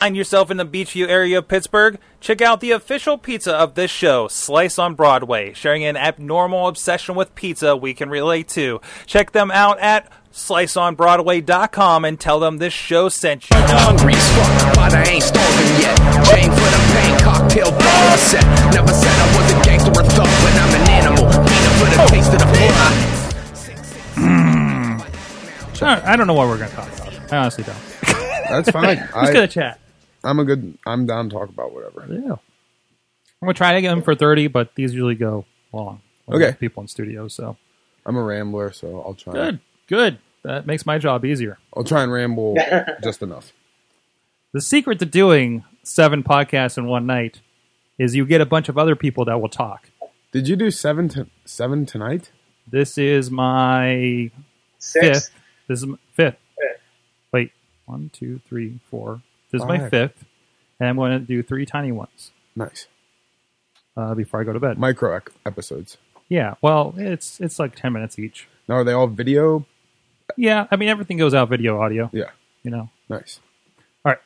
[0.00, 1.98] Find yourself in the Beechview area of Pittsburgh?
[2.20, 7.16] Check out the official pizza of this show, Slice on Broadway, sharing an abnormal obsession
[7.16, 8.80] with pizza we can relate to.
[9.04, 13.58] Check them out at sliceonbroadway.com and tell them this show sent you.
[13.58, 15.94] Hungry as fuck, but I ain't starving yet.
[16.32, 18.72] Chain for the pain, cocktail bar set.
[18.72, 21.28] Never said I was a gangster or thug, but I'm an animal.
[21.44, 22.72] Peanut for the taste of the blood.
[25.82, 26.08] I hmm.
[26.08, 27.32] I don't know what we're going to talk about.
[27.32, 27.76] I honestly don't.
[28.48, 28.96] That's fine.
[28.96, 29.78] Just I, gonna chat.
[30.24, 30.78] I'm a good.
[30.86, 32.06] I'm down to talk about whatever.
[32.08, 32.32] Yeah.
[33.42, 36.00] I'm gonna try to get them for thirty, but these usually go long.
[36.30, 36.54] Okay.
[36.60, 37.56] People in studios, so
[38.06, 39.32] I'm a rambler, so I'll try.
[39.32, 40.18] good, good.
[40.42, 41.58] That makes my job easier.
[41.76, 42.56] I'll try and ramble
[43.02, 43.52] just enough.
[44.52, 47.40] The secret to doing seven podcasts in one night
[47.98, 49.90] is you get a bunch of other people that will talk.
[50.32, 52.30] Did you do seven to seven tonight?
[52.66, 54.30] This is my
[54.78, 55.06] Six.
[55.06, 55.30] fifth.
[55.66, 56.36] This is my fifth.
[56.58, 56.80] Fifth.
[57.32, 57.52] Wait,
[57.86, 59.22] one, two, three, four.
[59.50, 60.24] This is my fifth,
[60.78, 62.86] and I'm going to do three tiny ones Nice
[63.96, 64.78] uh, before I go to bed.
[64.78, 65.96] micro ec- episodes.
[66.28, 68.48] yeah, well, it's it's like ten minutes each.
[68.68, 69.66] Now are they all video?
[70.36, 72.08] Yeah, I mean everything goes out video, audio.
[72.12, 72.30] Yeah,
[72.62, 72.90] You know.
[73.08, 73.40] nice.
[74.04, 74.20] All right.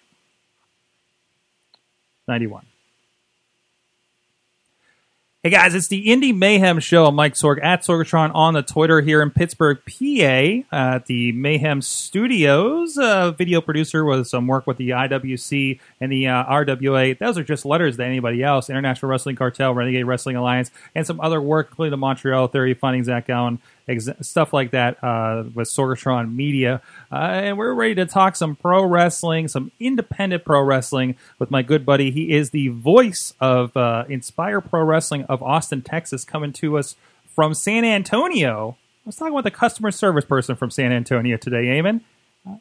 [5.44, 5.50] 91.
[5.50, 7.04] Hey guys, it's the Indie Mayhem Show.
[7.04, 11.82] I'm Mike Sorg at Sorgatron on the Twitter here in Pittsburgh, PA, at the Mayhem
[11.82, 12.96] Studios.
[12.96, 17.18] Uh, video producer with some work with the IWC and the uh, RWA.
[17.18, 18.70] Those are just letters to anybody else.
[18.70, 23.04] International Wrestling Cartel, Renegade Wrestling Alliance, and some other work, including the Montreal Theory, Finding
[23.04, 26.80] Zach Gowen, ex- stuff like that uh, with Sorgatron Media.
[27.12, 31.62] Uh, and we're ready to talk some pro wrestling, some independent pro wrestling with my
[31.62, 32.10] good buddy.
[32.10, 36.96] He is the voice of uh, Inspire Pro Wrestling of Austin, Texas, coming to us
[37.34, 38.76] from San Antonio.
[39.04, 42.00] Let's talk about the customer service person from San Antonio today, Eamon.
[42.48, 42.54] Uh,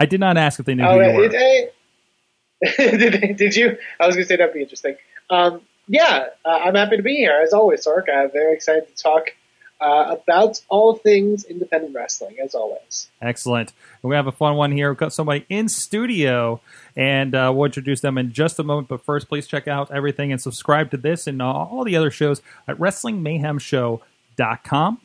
[0.00, 1.24] I did not ask if they knew Oh, who you were.
[1.24, 1.74] it- it-
[2.78, 3.76] did, did you?
[4.00, 4.96] I was going to say that'd be interesting.
[5.28, 8.04] Um, yeah, uh, I'm happy to be here as always, Sorg.
[8.08, 9.34] I'm very excited to talk
[9.84, 13.10] uh, about all things independent wrestling as always.
[13.20, 13.74] Excellent.
[14.02, 14.88] We have a fun one here.
[14.88, 16.62] We've got somebody in studio,
[16.96, 18.88] and uh, we'll introduce them in just a moment.
[18.88, 22.40] But first, please check out everything and subscribe to this and all the other shows
[22.66, 25.00] at WrestlingMayhemShow.com.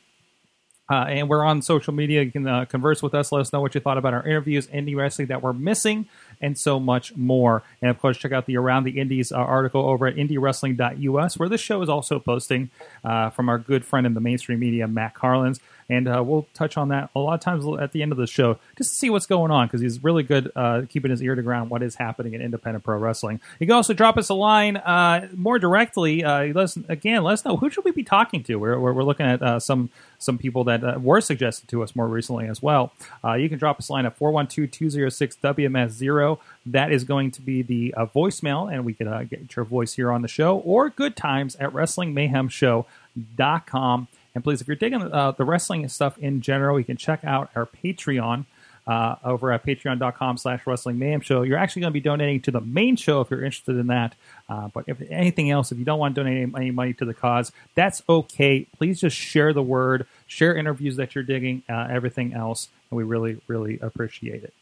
[0.89, 2.23] Uh, and we're on social media.
[2.23, 3.31] You can uh, converse with us.
[3.31, 6.07] Let us know what you thought about our interviews, indie wrestling that we're missing,
[6.41, 7.63] and so much more.
[7.81, 11.49] And of course, check out the Around the Indies uh, article over at indiewrestling.us, where
[11.49, 12.69] this show is also posting
[13.03, 15.59] uh, from our good friend in the mainstream media, Matt Carlins.
[15.89, 18.27] And uh, we'll touch on that a lot of times at the end of the
[18.27, 21.33] show just to see what's going on because he's really good uh, keeping his ear
[21.33, 23.41] to ground what is happening in independent pro wrestling.
[23.59, 26.23] You can also drop us a line uh, more directly.
[26.23, 28.57] Uh, let us, again, let us know who should we be talking to.
[28.57, 29.89] We're, we're, we're looking at uh, some
[30.21, 32.91] some people that uh, were suggested to us more recently as well.
[33.37, 36.39] You can drop us a line at 412-206-WMS0.
[36.65, 40.21] That is going to be the voicemail, and we can get your voice here on
[40.21, 44.07] the show, or good times at WrestlingMayhemShow.com.
[44.35, 47.49] And please, if you're digging uh, the wrestling stuff in general, you can check out
[47.55, 48.45] our Patreon
[48.89, 51.43] uh, over at patreon.com slash wrestling mayhem show.
[51.43, 54.15] You're actually going to be donating to the main show if you're interested in that.
[54.49, 57.13] Uh, but if anything else, if you don't want to donate any, money to the
[57.13, 58.65] cause, that's okay.
[58.77, 62.69] Please just share the word, share interviews that you're digging, uh, everything else.
[62.89, 64.53] And we really, really appreciate it.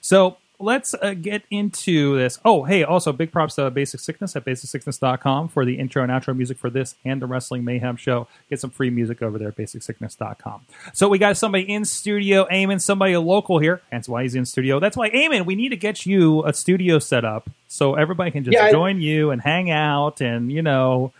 [0.00, 2.38] So let's uh, get into this.
[2.44, 6.36] Oh, hey, also big props to Basic Sickness at basicsickness.com for the intro and outro
[6.36, 8.28] music for this and the Wrestling Mayhem show.
[8.48, 10.62] Get some free music over there at basicsickness.com.
[10.92, 13.80] So we got somebody in studio, Eamon, somebody local here.
[13.90, 14.80] That's why he's in studio.
[14.80, 18.44] That's why, Eamon, we need to get you a studio set up so everybody can
[18.44, 21.12] just Yeah, I- join you and hang out and, you know,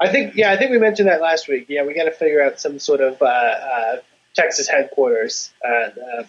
[0.00, 1.66] I think, yeah, I think we mentioned that last week.
[1.68, 3.96] Yeah, we got to figure out some sort of uh, uh,
[4.34, 6.22] Texas headquarters, and uh,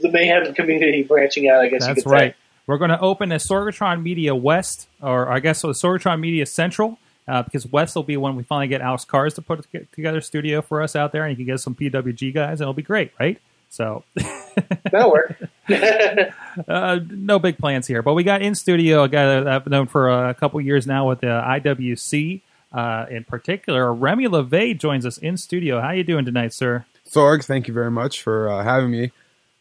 [0.00, 1.60] the Mayhem community branching out.
[1.60, 2.32] I guess you That's right.
[2.32, 2.36] say.
[2.66, 6.98] We're going to open a Sorgatron Media West, or I guess so Sorgatron Media Central,
[7.26, 10.22] uh, because West will be when we finally get Alex Cars to put together a
[10.22, 12.82] studio for us out there, and you can get some PWG guys, and it'll be
[12.82, 13.40] great, right?
[13.70, 14.04] So,
[14.90, 15.36] That'll work.
[16.68, 19.86] uh, no big plans here, but we got in studio a guy that I've known
[19.86, 22.40] for a couple years now with the IWC.
[22.72, 25.80] Uh, in particular, Remy LeVay joins us in studio.
[25.80, 26.84] How you doing tonight, sir?
[27.10, 29.10] Sorg, thank you very much for uh, having me.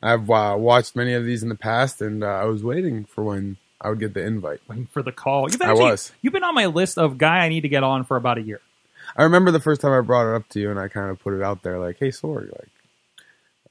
[0.04, 3.24] I've uh, watched many of these in the past, and uh, I was waiting for
[3.24, 4.62] when I would get the invite.
[4.68, 5.50] Waiting for the call.
[5.50, 6.12] You've I was.
[6.22, 8.42] You've been on my list of guy I need to get on for about a
[8.42, 8.62] year.
[9.18, 11.20] I remember the first time I brought it up to you, and I kind of
[11.20, 12.70] put it out there, like, "Hey, Sorg, like,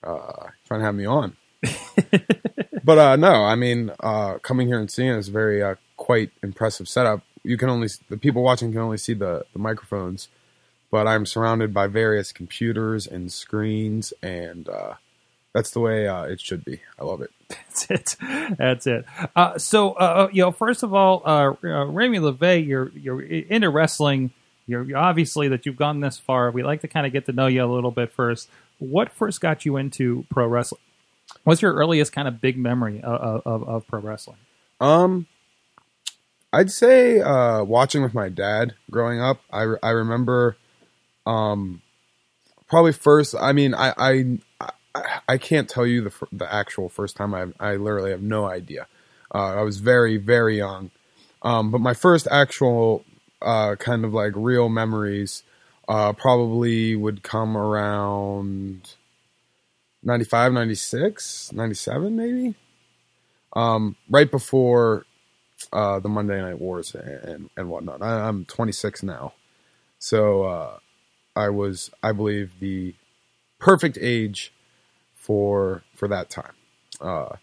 [0.02, 1.36] uh, trying to have me on."
[2.84, 5.76] but uh, no, I mean, uh, coming here and seeing it is a very uh,
[5.96, 7.22] quite impressive setup.
[7.44, 10.28] You can only the people watching can only see the the microphones,
[10.90, 14.94] but I'm surrounded by various computers and screens and uh,
[15.52, 16.80] that's the way uh, it should be.
[16.98, 17.30] I love it.
[17.48, 18.16] That's it.
[18.58, 19.04] That's it.
[19.34, 23.70] Uh, so, uh, you know, first of all, uh, uh, Remy LeVay, you're you're into
[23.70, 24.30] wrestling.
[24.66, 26.50] You're, you're obviously that you've gone this far.
[26.50, 28.50] We like to kind of get to know you a little bit first.
[28.78, 30.82] What first got you into pro wrestling?
[31.44, 34.38] What's your earliest kind of big memory of, of, of pro wrestling?
[34.80, 35.26] Um,
[36.52, 39.40] I'd say uh, watching with my dad growing up.
[39.52, 40.56] I, I remember,
[41.28, 41.82] um,
[42.68, 43.34] probably first.
[43.38, 44.38] I mean, I I
[45.28, 47.34] I, can't tell you the the actual first time.
[47.34, 48.86] I I literally have no idea.
[49.32, 50.90] Uh, I was very very young,
[51.42, 53.04] um, but my first actual
[53.42, 55.42] uh, kind of like real memories
[55.86, 58.94] uh, probably would come around
[60.02, 62.54] 95, 96, 97 maybe.
[63.54, 65.06] Um, right before
[65.72, 68.02] uh, the Monday Night Wars and, and, whatnot.
[68.02, 69.32] I, I'm 26 now.
[69.98, 70.78] So uh,
[71.38, 72.94] I was, I believe, the
[73.58, 74.52] perfect age
[75.14, 76.54] for for that time.
[77.00, 77.36] Uh,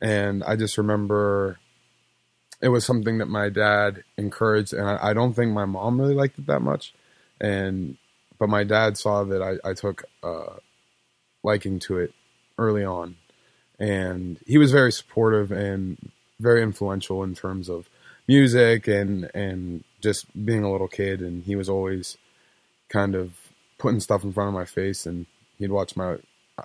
[0.00, 1.58] and I just remember
[2.60, 6.14] it was something that my dad encouraged, and I, I don't think my mom really
[6.14, 6.94] liked it that much.
[7.40, 7.96] And
[8.38, 10.54] but my dad saw that I, I took uh,
[11.42, 12.14] liking to it
[12.58, 13.16] early on,
[13.78, 17.88] and he was very supportive and very influential in terms of
[18.28, 21.20] music and and just being a little kid.
[21.20, 22.18] And he was always
[22.88, 23.34] kind of
[23.78, 25.26] putting stuff in front of my face, and
[25.58, 26.16] he'd watch my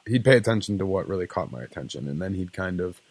[0.07, 3.01] he'd pay attention to what really caught my attention, and then he'd kind of,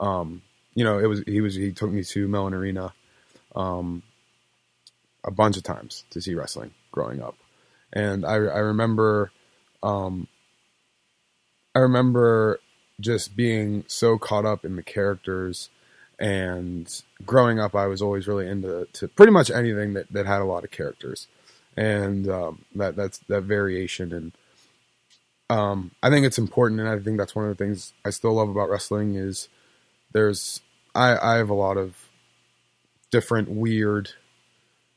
[0.00, 0.42] um,
[0.74, 2.92] you know, it was he was he took me to Mellon Arena,
[3.56, 4.02] um,
[5.24, 7.36] a bunch of times to see wrestling growing up,
[7.92, 9.32] and I I remember,
[9.82, 10.28] um,
[11.74, 12.60] I remember
[13.00, 15.70] just being so caught up in the characters,
[16.18, 20.40] and growing up I was always really into to pretty much anything that that had
[20.40, 21.26] a lot of characters,
[21.76, 24.32] and um, that that's that variation and
[25.52, 28.32] um, I think it's important, and I think that's one of the things I still
[28.32, 29.48] love about wrestling is
[30.12, 30.62] there's
[30.94, 32.08] I, I have a lot of
[33.10, 34.12] different weird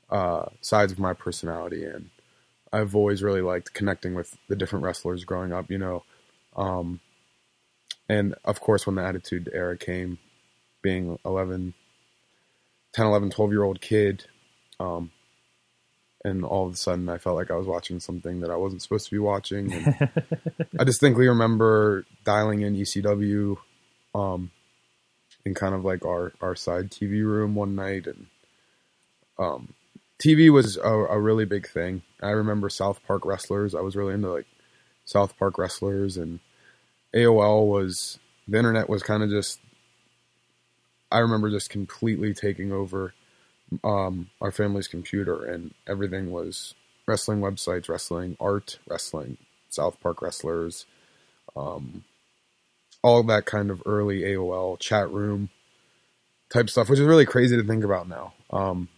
[0.10, 2.10] uh, sides of my personality, and
[2.72, 6.04] I've always really liked connecting with the different wrestlers growing up, you know.
[6.56, 7.02] Um,
[8.08, 10.20] and of course, when the Attitude Era came,
[10.82, 11.74] being 11,
[12.94, 14.24] 10, 11, 12 year old kid,
[14.80, 15.12] um,
[16.26, 18.82] and all of a sudden I felt like I was watching something that I wasn't
[18.82, 19.72] supposed to be watching.
[19.72, 20.10] And
[20.80, 23.58] I distinctly remember dialing in ECW
[24.16, 24.50] um,
[25.46, 28.26] in kind of like our, our side TV room one night, and
[29.38, 29.76] um,
[30.18, 32.02] TV was a, a really big thing.
[32.24, 33.76] I remember South Park wrestlers.
[33.76, 34.48] I was really into like
[35.06, 36.40] South Park wrestlers, and
[37.14, 38.18] AOL was
[38.48, 39.60] the internet was kind of just.
[41.12, 43.14] I remember just completely taking over
[43.84, 46.74] um, our family's computer, and everything was
[47.08, 49.38] wrestling websites, wrestling art, wrestling
[49.70, 50.86] South Park wrestlers,
[51.56, 52.04] um,
[53.04, 55.50] all that kind of early AOL chat room
[56.50, 58.34] type stuff, which is really crazy to think about now.
[58.52, 58.90] Um,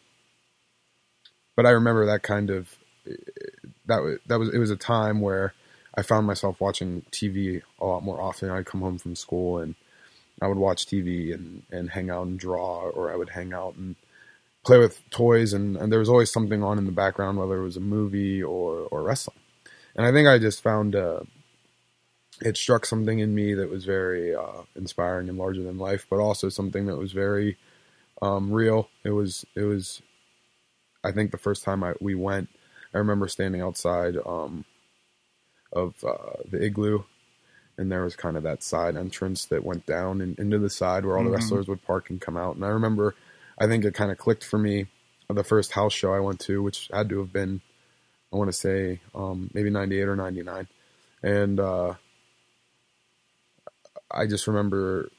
[1.55, 2.77] but I remember that kind of
[3.87, 5.53] that was that was it was a time where
[5.95, 8.49] I found myself watching TV a lot more often.
[8.49, 9.75] I'd come home from school and
[10.41, 13.75] I would watch TV and and hang out and draw, or I would hang out
[13.75, 13.95] and
[14.67, 17.65] play with toys, and, and there was always something on in the background, whether it
[17.65, 19.39] was a movie or or wrestling.
[19.95, 21.21] And I think I just found uh,
[22.41, 26.19] it struck something in me that was very uh, inspiring and larger than life, but
[26.19, 27.57] also something that was very
[28.21, 28.89] um, real.
[29.05, 30.01] It was it was.
[31.03, 32.49] I think the first time I we went,
[32.94, 34.65] I remember standing outside um,
[35.73, 37.03] of uh, the igloo,
[37.77, 41.06] and there was kind of that side entrance that went down and into the side
[41.06, 41.31] where all the Mhm.
[41.31, 42.56] wrestlers would park and come out.
[42.57, 43.15] And I remember,
[43.59, 44.87] I think it kind of clicked for me.
[45.30, 47.61] The first house show I went to, which had to have been,
[48.33, 50.68] I want to say um, maybe '98 or '99,
[51.23, 51.94] and uh,
[54.11, 55.09] I just remember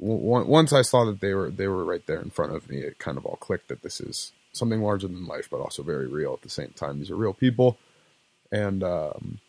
[0.00, 2.78] w- once I saw that they were they were right there in front of me,
[2.78, 6.06] it kind of all clicked that this is something larger than life, but also very
[6.06, 6.98] real at the same time.
[6.98, 7.78] These are real people,
[8.52, 9.40] and um,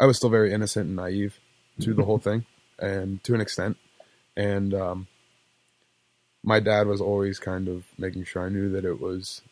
[0.00, 1.38] I was still very innocent and naive
[1.80, 2.46] to the whole thing,
[2.78, 3.76] and to an extent,
[4.36, 5.06] and um,
[6.42, 9.42] my dad was always kind of making sure I knew that it was,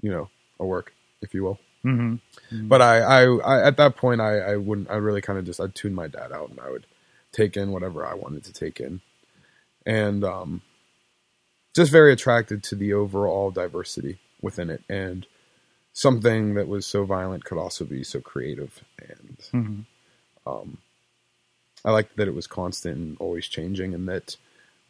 [0.00, 0.28] you know,
[0.58, 1.58] a work, if you will.
[1.84, 2.68] Mm-hmm.
[2.68, 4.90] But I, I, I at that point, I, I wouldn't.
[4.90, 6.86] I really kind of just I tuned my dad out, and I would
[7.32, 9.00] take in whatever I wanted to take in,
[9.84, 10.62] and um,
[11.74, 15.26] just very attracted to the overall diversity within it, and
[15.92, 19.80] something that was so violent could also be so creative, and Mm-hmm.
[20.48, 20.78] um,
[21.84, 24.36] I liked that it was constant and always changing, and that,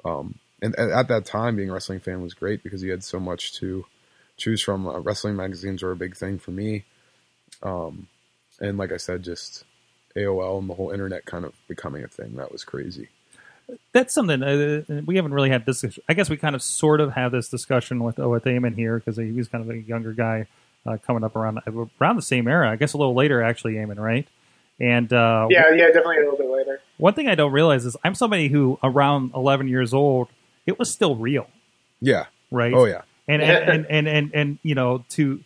[0.05, 3.04] um, and, and at that time, being a wrestling fan was great because you had
[3.04, 3.85] so much to
[4.37, 4.87] choose from.
[4.87, 6.85] Uh, wrestling magazines were a big thing for me,
[7.62, 8.07] um,
[8.61, 9.64] and like I said, just
[10.16, 12.37] AOL and the whole internet kind of becoming a thing.
[12.37, 13.09] That was crazy.
[13.92, 15.85] That's something uh, we haven't really had this.
[16.09, 19.16] I guess we kind of sort of have this discussion with with Eamon here because
[19.16, 20.47] he was kind of a younger guy
[20.87, 21.61] uh, coming up around
[22.00, 22.71] around the same era.
[22.71, 24.26] I guess a little later, actually, Eamon, right?
[24.81, 26.81] And uh, Yeah, yeah, definitely a little bit later.
[26.99, 30.28] one thing I don't realize is I'm somebody who around 11 years old,
[30.66, 31.47] it was still real,
[32.00, 32.26] Yeah.
[32.50, 32.73] right?
[32.75, 33.02] Oh yeah.
[33.28, 35.40] and and, and and and and you know to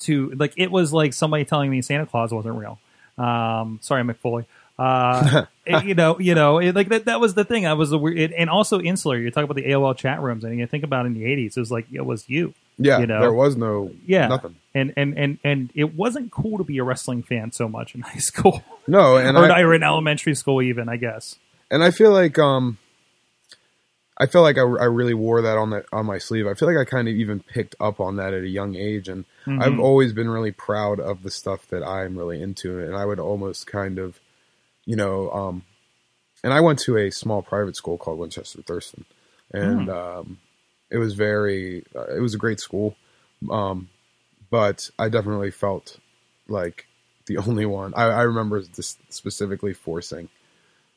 [0.00, 2.78] to like it was like somebody telling me Santa Claus wasn't real.
[3.18, 4.44] Um, sorry, Mick Foley.
[4.78, 7.04] Uh, it- you know, you know, it, like that.
[7.04, 7.66] That was the thing.
[7.66, 9.18] I was the weird, it, and also insular.
[9.18, 11.60] You talk about the AOL chat rooms, and you think about in the '80s, it
[11.60, 12.54] was like it was you.
[12.78, 12.98] Yeah.
[13.00, 13.20] You know?
[13.20, 14.56] There was no Yeah, nothing.
[14.74, 18.00] And and and and it wasn't cool to be a wrestling fan so much in
[18.12, 20.88] high school No, and or, I, or in elementary school, even.
[20.88, 21.36] I guess.
[21.70, 22.78] and I feel like um,
[24.20, 26.46] I feel like I, I really wore that on the on my sleeve.
[26.46, 29.08] I feel like I kind of even picked up on that at a young age,
[29.08, 29.62] and Mm-hmm.
[29.62, 33.18] I've always been really proud of the stuff that I'm really into, and I would
[33.18, 34.20] almost kind of,
[34.84, 35.62] you know, um,
[36.44, 39.06] and I went to a small private school called Winchester Thurston,
[39.52, 40.38] and um,
[40.90, 42.96] it was very, uh, it was a great school,
[43.50, 43.88] um,
[44.50, 45.98] but I definitely felt
[46.46, 46.86] like
[47.26, 47.94] the only one.
[47.96, 50.28] I, I remember just specifically forcing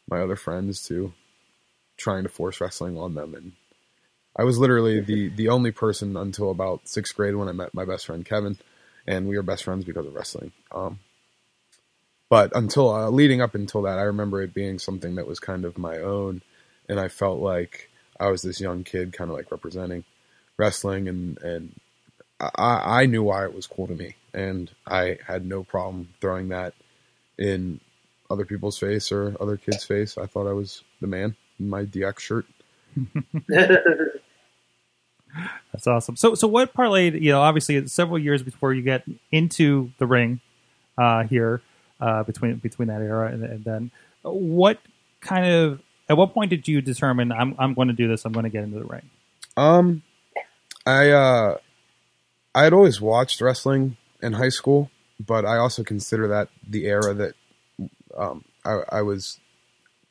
[0.09, 1.13] my other friends to
[1.97, 3.53] trying to force wrestling on them and
[4.35, 7.85] I was literally the the only person until about sixth grade when I met my
[7.85, 8.57] best friend Kevin,
[9.07, 10.51] and we were best friends because of wrestling.
[10.71, 10.99] Um,
[12.29, 15.65] but until uh, leading up until that, I remember it being something that was kind
[15.65, 16.41] of my own,
[16.89, 20.03] and I felt like I was this young kid, kind of like representing
[20.57, 21.79] wrestling, and and
[22.39, 26.49] I, I knew why it was cool to me, and I had no problem throwing
[26.49, 26.73] that
[27.37, 27.79] in
[28.31, 30.17] other people's face or other kids' face.
[30.17, 31.35] I thought I was the man
[31.69, 32.45] my DX shirt.
[35.71, 36.15] That's awesome.
[36.15, 37.19] So, so what parlayed?
[37.19, 40.41] You know, obviously, it's several years before you get into the ring
[40.97, 41.61] uh, here
[41.99, 43.91] uh, between between that era and, and then
[44.21, 44.79] what
[45.21, 48.25] kind of at what point did you determine I'm I'm going to do this?
[48.25, 49.09] I'm going to get into the ring.
[49.57, 50.03] Um,
[50.85, 51.57] I uh,
[52.53, 54.91] I had always watched wrestling in high school,
[55.25, 57.33] but I also consider that the era that
[58.17, 59.39] um, I, I was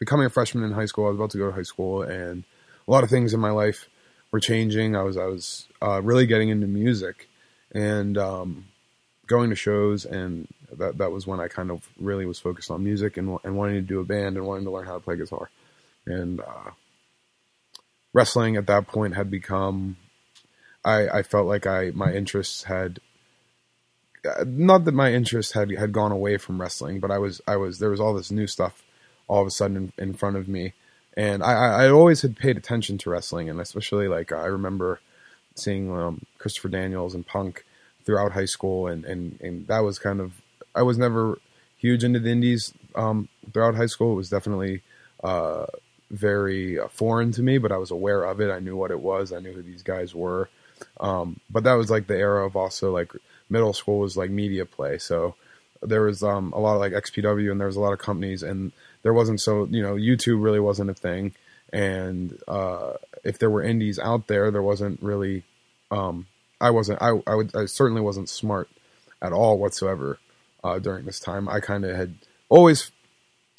[0.03, 1.07] becoming a freshman in high school.
[1.07, 2.43] I was about to go to high school, and
[2.89, 3.89] a lot of things in my life
[4.33, 4.97] were changing.
[4.97, 7.29] I was I was uh, really getting into music
[7.71, 8.67] and um,
[9.29, 12.83] going to shows, and that that was when I kind of really was focused on
[12.83, 15.17] music and and wanting to do a band and wanting to learn how to play
[15.17, 15.51] guitar,
[16.05, 16.71] and uh,
[18.13, 19.97] wrestling at that point had become.
[20.85, 22.99] I, I felt like I my interests had
[24.29, 27.55] uh, not that my interest had had gone away from wrestling, but I was I
[27.55, 28.83] was there was all this new stuff
[29.29, 30.73] all of a sudden in, in front of me,
[31.17, 35.01] and I, I always had paid attention to wrestling, and especially like I remember
[35.55, 37.65] seeing um, Christopher Daniels and Punk
[38.05, 40.41] throughout high school, and and and that was kind of
[40.75, 41.39] I was never
[41.77, 44.13] huge into the indies um, throughout high school.
[44.13, 44.83] It was definitely
[45.23, 45.67] uh,
[46.11, 48.51] very uh, foreign to me, but I was aware of it.
[48.51, 49.33] I knew what it was.
[49.33, 50.49] I knew who these guys were.
[51.01, 53.13] Um, but that was like the era of also like
[53.49, 54.99] middle school was like media play.
[54.99, 55.35] So
[55.81, 58.43] there was um, a lot of like XPW and there was a lot of companies
[58.43, 61.35] and there wasn't so, you know, YouTube really wasn't a thing.
[61.73, 62.95] And uh,
[63.25, 65.45] if there were indies out there, there wasn't really,
[65.91, 66.27] um,
[66.61, 68.69] I wasn't, I, I, would, I certainly wasn't smart
[69.21, 70.19] at all whatsoever
[70.63, 71.49] uh, during this time.
[71.49, 72.15] I kind of had
[72.49, 72.91] always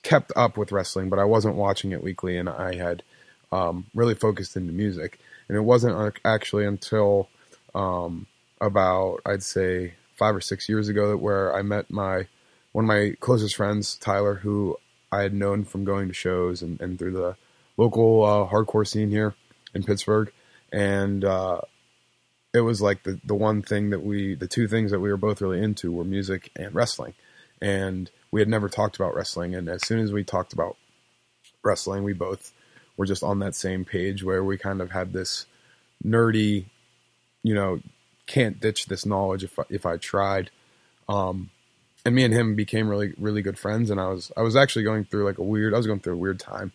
[0.03, 3.03] kept up with wrestling, but I wasn't watching it weekly and I had
[3.51, 5.19] um, really focused into music.
[5.47, 7.29] And it wasn't actually until
[7.75, 8.27] um,
[8.61, 12.27] about I'd say five or six years ago that where I met my
[12.71, 14.77] one of my closest friends, Tyler, who
[15.13, 17.35] I had known from going to shows and, and through the
[17.77, 19.35] local uh, hardcore scene here
[19.73, 20.31] in Pittsburgh,
[20.71, 21.61] and uh,
[22.53, 25.17] it was like the the one thing that we the two things that we were
[25.17, 27.13] both really into were music and wrestling,
[27.61, 30.77] and we had never talked about wrestling, and as soon as we talked about
[31.63, 32.51] wrestling, we both
[32.97, 35.45] were just on that same page where we kind of had this
[36.03, 36.65] nerdy,
[37.41, 37.79] you know,
[38.25, 40.51] can't ditch this knowledge if I, if I tried.
[41.09, 41.49] Um,
[42.05, 43.89] and me and him became really really good friends.
[43.89, 46.13] And I was I was actually going through like a weird I was going through
[46.13, 46.71] a weird time,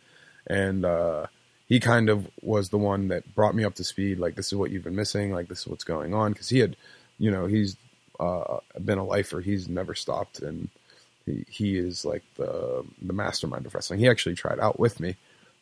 [0.47, 1.26] and uh,
[1.66, 4.18] he kind of was the one that brought me up to speed.
[4.18, 5.32] Like this is what you've been missing.
[5.32, 6.76] Like this is what's going on because he had,
[7.18, 7.76] you know, he's
[8.18, 9.40] uh, been a lifer.
[9.40, 10.68] He's never stopped and.
[11.26, 14.00] He, he is like the the mastermind of wrestling.
[14.00, 15.16] He actually tried out with me,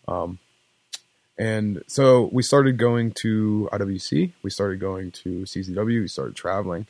[0.06, 0.38] um,
[1.38, 6.86] and so we started going to IWC, we started going to CZW, we started traveling,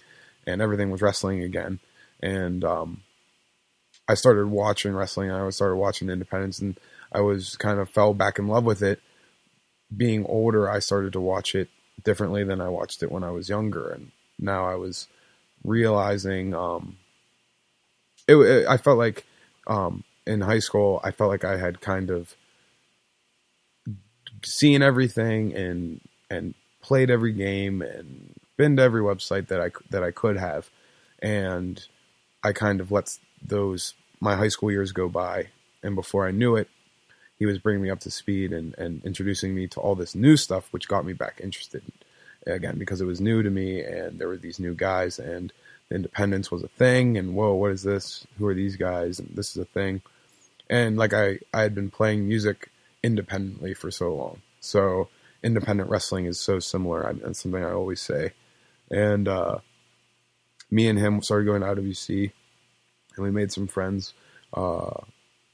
[0.47, 1.81] and everything was wrestling again.
[2.27, 3.03] And um,
[4.09, 5.31] I started watching wrestling.
[5.31, 6.77] I started watching Independence, and
[7.13, 9.01] I was kind of fell back in love with it.
[9.97, 11.69] Being older, I started to watch it
[12.03, 15.07] differently than I watched it when I was younger, and now I was
[15.63, 16.99] realizing um,
[18.27, 18.67] it, it.
[18.69, 19.25] I felt like
[19.69, 22.35] um, in high school, I felt like I had kind of
[24.45, 30.03] seen everything and and played every game and been to every website that I that
[30.03, 30.69] I could have,
[31.21, 31.87] and
[32.47, 35.49] I kind of let those my high school years go by,
[35.83, 36.69] and before I knew it,
[37.39, 40.37] he was bringing me up to speed and and introducing me to all this new
[40.37, 41.83] stuff, which got me back interested
[42.47, 45.53] again because it was new to me, and there were these new guys, and
[45.91, 48.27] independence was a thing, and whoa, what is this?
[48.39, 49.19] Who are these guys?
[49.19, 50.03] And this is a thing,
[50.71, 52.71] and like I I had been playing music
[53.03, 55.09] independently for so long, so
[55.43, 57.09] independent wrestling is so similar.
[57.09, 58.33] I that's something I always say.
[58.89, 59.59] And uh,
[60.71, 62.31] me and him started going to IWC,
[63.17, 64.13] and we made some friends
[64.55, 65.01] uh,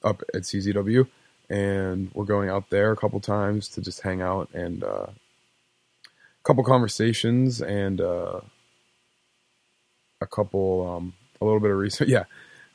[0.04, 1.06] up at CZW,
[1.50, 6.44] and we're going out there a couple times to just hang out and uh, a
[6.44, 8.40] couple conversations and uh,
[10.20, 12.08] a couple um, a little bit of research.
[12.12, 12.24] Yeah,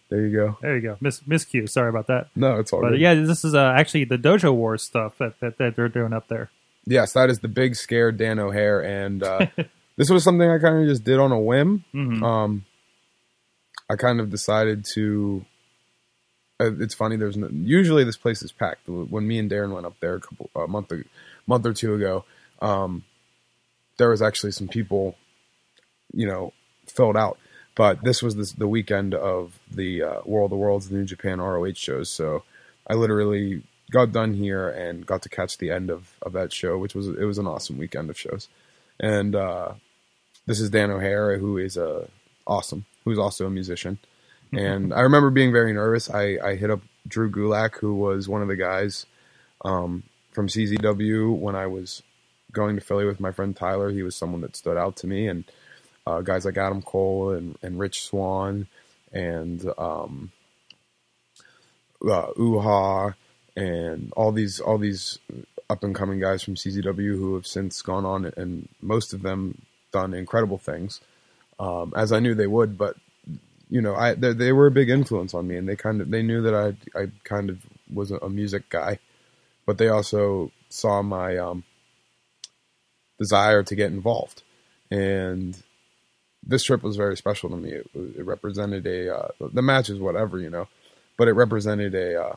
[0.10, 0.58] there you go.
[0.62, 0.98] There you go.
[1.01, 1.67] Miss miscue.
[1.70, 2.27] Sorry about that.
[2.36, 3.01] No, it's all But good.
[3.01, 6.27] yeah, this is uh, actually the Dojo Wars stuff that, that, that they're doing up
[6.29, 6.50] there.
[6.86, 9.48] Yes, that is the big scare Dan O'Hare, and uh,
[9.98, 11.84] this was something I kind of just did on a whim.
[11.94, 12.24] Mhm.
[12.24, 12.66] Um,
[13.89, 15.46] I kind of decided to.
[16.60, 17.18] Uh, it's funny.
[17.18, 18.88] There's no, usually this place is packed.
[18.88, 21.04] When me and Darren went up there a couple a month a
[21.46, 22.25] month or two ago,
[22.62, 23.04] um,
[23.98, 25.16] there was actually some people,
[26.13, 26.54] you know,
[26.88, 27.38] filled out.
[27.75, 31.39] But this was this, the weekend of the uh, World of Worlds, the New Japan
[31.39, 32.10] ROH shows.
[32.10, 32.44] So
[32.88, 33.62] I literally
[33.92, 37.08] got done here and got to catch the end of, of that show, which was
[37.08, 38.48] it was an awesome weekend of shows.
[39.00, 39.74] And uh,
[40.48, 42.08] this is Dan O'Hara, who is a
[42.48, 44.00] awesome, who's also a musician.
[44.54, 46.10] And I remember being very nervous.
[46.10, 49.06] I, I hit up Drew Gulak, who was one of the guys
[49.66, 52.01] um, from CZW when I was
[52.54, 53.92] going to Philly with my friend Tyler.
[53.92, 55.44] He was someone that stood out to me, and
[56.06, 58.68] uh, guys like Adam Cole and, and Rich Swann
[59.12, 60.32] and um,
[62.04, 63.16] uh, Uhaa
[63.58, 65.20] and all these all these
[65.70, 69.62] up and coming guys from CZW who have since gone on and most of them
[69.91, 71.01] done incredible things,
[71.59, 72.77] um, as I knew they would.
[72.77, 72.96] But
[73.70, 76.09] you know, I they, they were a big influence on me, and they kind of
[76.09, 77.59] they knew that I I kind of
[77.94, 79.00] was a, music guy,
[79.66, 81.64] but they also saw my um,
[83.18, 84.44] desire to get involved,
[84.92, 85.62] and
[86.46, 87.72] this trip was very special to me.
[87.72, 90.68] It, it represented a uh, the match is whatever you know,
[91.18, 92.35] but it represented a uh,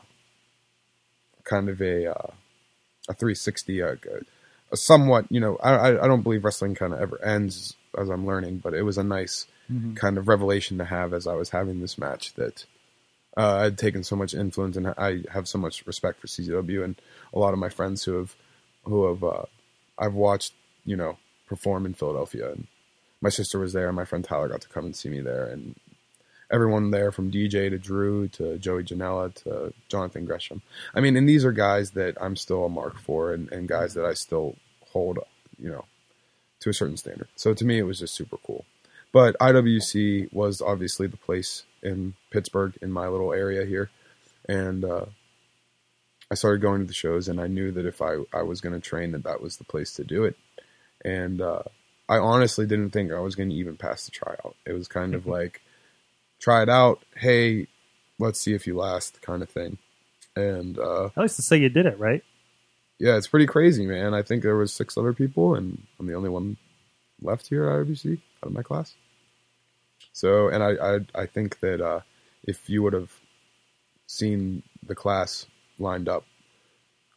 [1.43, 2.31] kind of a uh,
[3.09, 3.95] a 360, uh,
[4.73, 8.25] somewhat you know I I- I don't believe wrestling kind of ever ends as I'm
[8.25, 9.45] learning, but it was a nice
[9.95, 12.65] kind of revelation to have as I was having this match that
[13.37, 16.95] uh, I'd taken so much influence and I have so much respect for CZW and
[17.33, 18.35] a lot of my friends who have
[18.83, 19.43] who have uh,
[19.97, 20.53] I've watched
[20.85, 22.67] you know perform in Philadelphia and
[23.21, 25.45] my sister was there and my friend Tyler got to come and see me there
[25.45, 25.75] and
[26.51, 30.61] everyone there from DJ to Drew to Joey Janela to Jonathan Gresham.
[30.93, 33.93] I mean, and these are guys that I'm still a mark for and, and guys
[33.93, 34.55] that I still
[34.91, 35.19] hold,
[35.59, 35.85] you know,
[36.61, 37.27] to a certain standard.
[37.35, 38.65] So to me, it was just super cool.
[39.11, 43.89] But IWC was obviously the place in Pittsburgh, in my little area here.
[44.47, 45.05] And uh,
[46.29, 48.73] I started going to the shows, and I knew that if I, I was going
[48.73, 50.37] to train, that that was the place to do it.
[51.03, 51.63] And uh,
[52.07, 54.55] I honestly didn't think I was going to even pass the tryout.
[54.65, 55.61] It was kind of like,
[56.39, 57.03] try it out.
[57.17, 57.67] Hey,
[58.17, 59.77] let's see if you last, kind of thing.
[60.35, 62.23] And uh, At least to say you did it, right?
[63.01, 64.13] Yeah, it's pretty crazy, man.
[64.13, 66.57] I think there was six other people, and I'm the only one
[67.19, 68.93] left here at IWC out of my class.
[70.13, 72.01] So, and I, I, I think that uh,
[72.43, 73.11] if you would have
[74.05, 75.47] seen the class
[75.79, 76.25] lined up,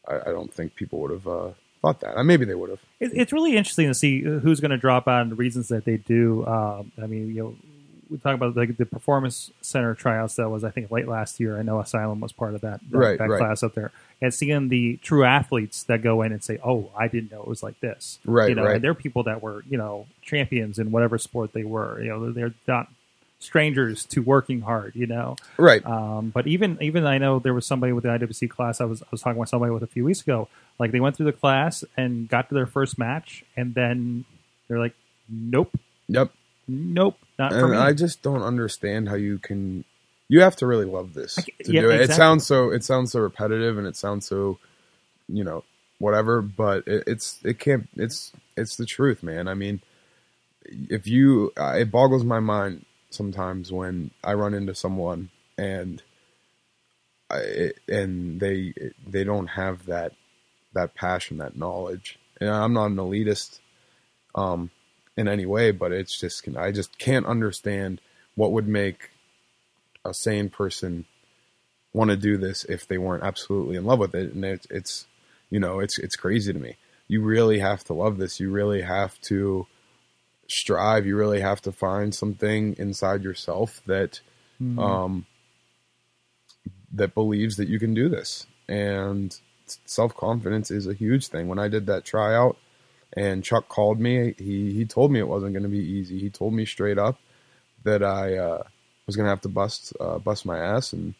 [0.08, 1.50] I, I don't think people would have uh,
[1.82, 2.16] thought that.
[2.24, 2.80] Maybe they would have.
[2.98, 5.98] It's really interesting to see who's going to drop out and the reasons that they
[5.98, 6.46] do.
[6.46, 7.56] Um, I mean, you know,
[8.10, 11.58] we talk about like the performance center tryouts that was I think late last year.
[11.58, 13.38] I know Asylum was part of that that, Right, that right.
[13.38, 13.90] class up there,
[14.20, 17.48] and seeing the true athletes that go in and say, "Oh, I didn't know it
[17.48, 18.74] was like this." Right, You know, right.
[18.76, 22.00] and they're people that were you know champions in whatever sport they were.
[22.02, 22.88] You know, they're not
[23.40, 24.94] strangers to working hard.
[24.96, 25.84] You know, Right.
[25.84, 28.80] um, but even even I know there was somebody with the IWC class.
[28.80, 30.48] I was I was talking with somebody with a few weeks ago.
[30.78, 34.24] Like they went through the class and got to their first match, and then
[34.68, 34.94] they're like,
[35.28, 35.76] "Nope,
[36.08, 36.30] yep.
[36.68, 39.84] Nope, not for And me." I just don't understand how you can.
[40.28, 42.00] You have to really love this to yeah, do it.
[42.02, 42.70] It sounds so.
[42.70, 44.58] It sounds so repetitive, and it sounds so,
[45.28, 45.64] you know,
[45.98, 46.42] whatever.
[46.42, 47.88] But it, it's it can't.
[47.96, 49.48] It's it's the truth, man.
[49.48, 49.80] I mean,
[50.90, 56.02] if you, uh, it boggles my mind sometimes when I run into someone and,
[57.30, 58.74] I, and they
[59.06, 60.12] they don't have that
[60.74, 62.18] that passion, that knowledge.
[62.40, 63.60] And I'm not an elitist,
[64.34, 64.70] um,
[65.16, 68.00] in any way, but it's just I just can't understand
[68.34, 69.10] what would make
[70.04, 71.06] a sane person
[71.92, 74.32] want to do this if they weren't absolutely in love with it.
[74.32, 75.06] And it's, it's
[75.50, 76.76] you know, it's it's crazy to me.
[77.06, 78.40] You really have to love this.
[78.40, 79.66] You really have to
[80.48, 81.06] strive.
[81.06, 84.20] You really have to find something inside yourself that
[84.78, 85.26] um,
[86.92, 88.46] that believes that you can do this.
[88.68, 89.38] And
[89.84, 91.48] self confidence is a huge thing.
[91.48, 92.56] When I did that tryout,
[93.16, 96.18] and Chuck called me, he he told me it wasn't going to be easy.
[96.18, 97.18] He told me straight up
[97.84, 98.62] that I uh,
[99.06, 101.14] was going to have to bust uh, bust my ass, and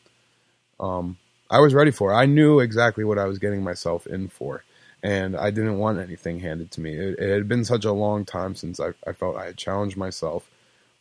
[0.81, 1.17] um,
[1.51, 2.17] I was ready for it.
[2.17, 4.65] I knew exactly what I was getting myself in for,
[5.03, 6.95] and I didn't want anything handed to me.
[6.95, 9.97] It, it had been such a long time since I, I felt I had challenged
[9.97, 10.49] myself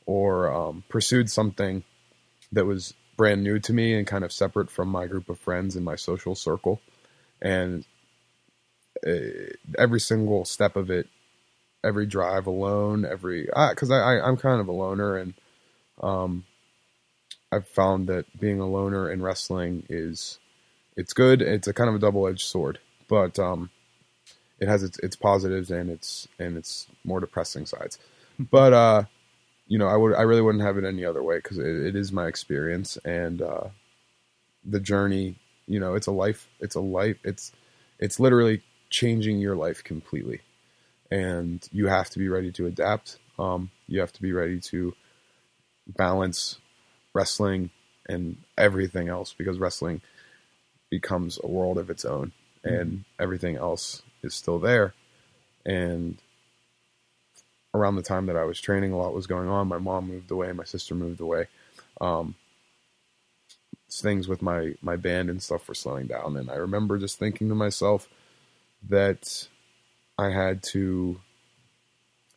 [0.05, 1.83] or um, pursued something
[2.51, 5.75] that was brand new to me and kind of separate from my group of friends
[5.75, 6.81] in my social circle,
[7.41, 7.85] and
[9.05, 11.07] uh, every single step of it,
[11.83, 15.33] every drive alone, every because I, I I'm kind of a loner and
[16.01, 16.45] um,
[17.51, 20.39] I've found that being a loner in wrestling is
[20.95, 21.41] it's good.
[21.41, 23.69] It's a kind of a double edged sword, but um,
[24.59, 27.99] it has its its positives and its and its more depressing sides.
[28.39, 29.03] But uh,
[29.67, 31.95] you know, I would I really wouldn't have it any other way because it, it
[31.95, 33.65] is my experience and uh,
[34.65, 35.35] the journey.
[35.67, 36.49] You know, it's a life.
[36.59, 37.17] It's a life.
[37.23, 37.51] It's
[37.99, 38.61] it's literally
[38.93, 40.41] changing your life completely,
[41.09, 43.17] and you have to be ready to adapt.
[43.39, 44.93] Um, you have to be ready to
[45.87, 46.59] balance
[47.13, 47.71] wrestling
[48.07, 50.01] and everything else because wrestling
[50.91, 52.31] becomes a world of its own
[52.63, 54.93] and everything else is still there.
[55.65, 56.17] And
[57.73, 59.67] around the time that I was training a lot was going on.
[59.67, 60.51] My mom moved away.
[60.51, 61.47] My sister moved away.
[61.99, 62.35] Um,
[63.89, 66.37] things with my my band and stuff were slowing down.
[66.37, 68.07] And I remember just thinking to myself
[68.89, 69.47] that
[70.17, 71.19] I had to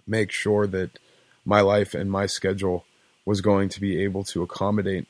[0.06, 0.98] make sure that
[1.44, 2.84] my life and my schedule
[3.24, 5.06] was going to be able to accommodate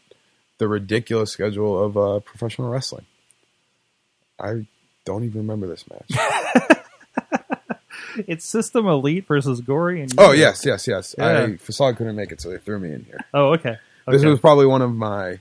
[0.59, 3.07] the ridiculous schedule of uh, professional wrestling.
[4.41, 4.67] I
[5.05, 6.77] don't even remember this match.
[8.27, 11.15] It's System Elite versus Gory and oh yes, yes, yes.
[11.19, 11.43] Yeah.
[11.43, 13.21] I Facade couldn't make it, so they threw me in here.
[13.35, 13.77] Oh, okay.
[14.09, 15.41] This was probably one of my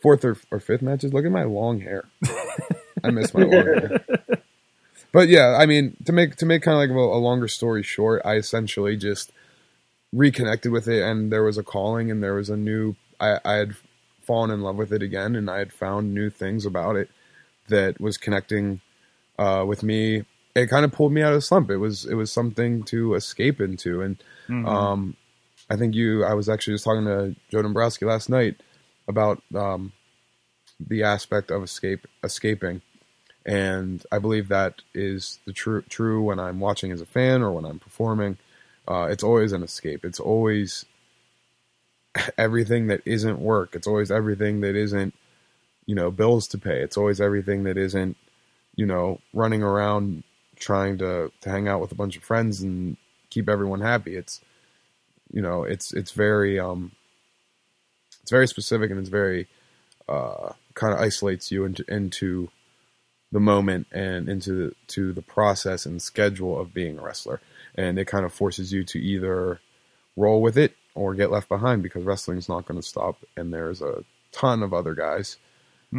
[0.00, 1.12] fourth or, or fifth matches.
[1.12, 2.04] Look at my long hair.
[3.04, 4.04] I miss my long hair.
[5.12, 7.82] But yeah, I mean, to make to make kind of like a, a longer story
[7.82, 9.32] short, I essentially just
[10.12, 12.94] reconnected with it, and there was a calling, and there was a new.
[13.20, 13.74] I, I had
[14.22, 17.10] fallen in love with it again, and I had found new things about it
[17.68, 18.80] that was connecting
[19.38, 20.24] uh, with me.
[20.54, 21.70] It kind of pulled me out of the slump.
[21.70, 24.22] It was it was something to escape into, and
[24.66, 25.16] um,
[25.70, 26.24] I think you.
[26.24, 28.56] I was actually just talking to Joe Dombrowski last night
[29.06, 29.92] about um,
[30.80, 32.82] the aspect of escape, escaping,
[33.48, 37.50] and I believe that is the true true when I'm watching as a fan or
[37.50, 38.36] when I'm performing.
[38.86, 40.04] Uh, it's always an escape.
[40.04, 40.84] It's always
[42.38, 43.74] everything that isn't work.
[43.74, 45.14] It's always everything that isn't,
[45.86, 46.82] you know, bills to pay.
[46.82, 48.18] It's always everything that isn't,
[48.76, 50.24] you know, running around
[50.56, 52.98] trying to to hang out with a bunch of friends and
[53.30, 54.14] keep everyone happy.
[54.14, 54.42] It's,
[55.32, 56.92] you know, it's it's very um,
[58.20, 59.48] it's very specific and it's very
[60.06, 62.50] uh, kind of isolates you into into
[63.30, 67.40] the moment and into the, to the process and schedule of being a wrestler,
[67.74, 69.60] and it kind of forces you to either
[70.16, 73.82] roll with it or get left behind because wrestling's not going to stop, and there's
[73.82, 75.36] a ton of other guys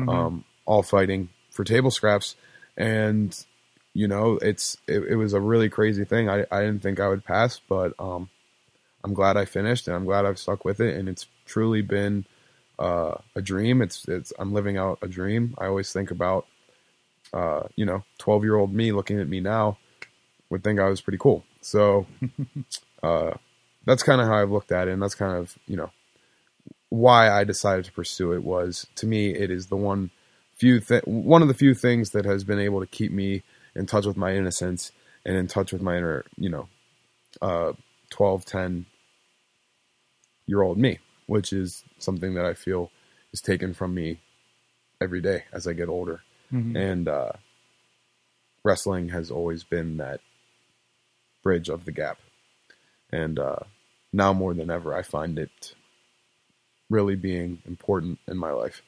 [0.10, 2.36] um, all fighting for table scraps,
[2.78, 3.46] and
[3.94, 6.30] you know it's it, it was a really crazy thing.
[6.30, 8.30] I I didn't think I would pass, but um,
[9.04, 12.26] I'm glad I finished, and I'm glad I've stuck with it, and it's truly been
[12.78, 13.82] uh, a dream.
[13.82, 15.56] It's it's I'm living out a dream.
[15.58, 16.46] I always think about
[17.34, 19.78] uh, you know, 12 year old me looking at me now
[20.50, 21.44] would think I was pretty cool.
[21.62, 22.08] So,
[23.04, 23.32] uh,
[23.86, 24.92] that's kind of how I've looked at it.
[24.92, 25.92] And that's kind of, you know,
[26.90, 30.12] why I decided to pursue it was to me, it is the one
[30.56, 33.44] few th- one of the few things that has been able to keep me
[33.76, 34.92] in touch with my innocence
[35.26, 36.68] and in touch with my inner, you know,
[37.42, 37.74] uh,
[38.10, 38.86] 12, 10
[40.48, 42.92] year old me, which is something that I feel
[43.32, 44.20] is taken from me
[45.00, 46.22] every day as I get older
[46.76, 47.32] and uh,
[48.64, 50.22] wrestling has always been that
[51.44, 52.18] bridge of the gap.
[53.12, 53.60] And uh,
[54.12, 55.74] now more than ever, I find it
[56.90, 58.82] really being important in my life.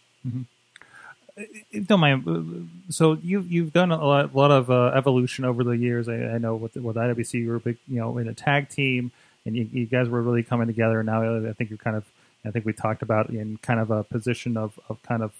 [1.85, 2.27] don't mind.
[2.27, 6.09] uh, So you you've done a lot, lot of uh, evolution over the years.
[6.09, 9.11] I, I know with with IWC you were big you know in a tag team,
[9.45, 10.99] and you, you guys were really coming together.
[10.99, 12.05] And now I think you're kind of
[12.45, 15.31] I think we talked about in kind of a position of, of kind of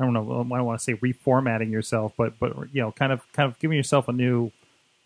[0.00, 3.12] I don't know I don't want to say reformatting yourself, but but you know kind
[3.12, 4.50] of kind of giving yourself a new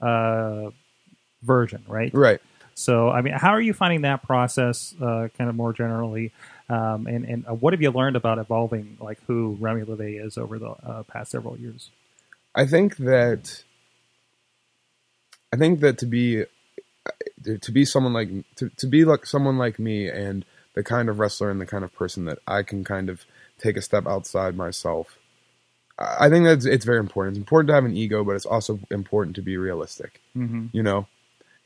[0.01, 0.70] uh,
[1.42, 2.12] version, right?
[2.14, 2.40] Right.
[2.79, 6.33] So, I mean, how are you finding that process, uh, kind of more generally?
[6.68, 10.37] Um, and and uh, what have you learned about evolving like who Remy LeVay is
[10.37, 11.90] over the uh, past several years?
[12.55, 13.62] I think that
[15.53, 16.44] I think that to be
[17.44, 20.44] to be someone like to, to be like someone like me and
[20.75, 23.25] the kind of wrestler and the kind of person that I can kind of
[23.59, 25.19] take a step outside myself.
[25.99, 27.37] I think that it's very important.
[27.37, 30.21] It's important to have an ego, but it's also important to be realistic.
[30.37, 30.66] Mm-hmm.
[30.73, 31.07] You know,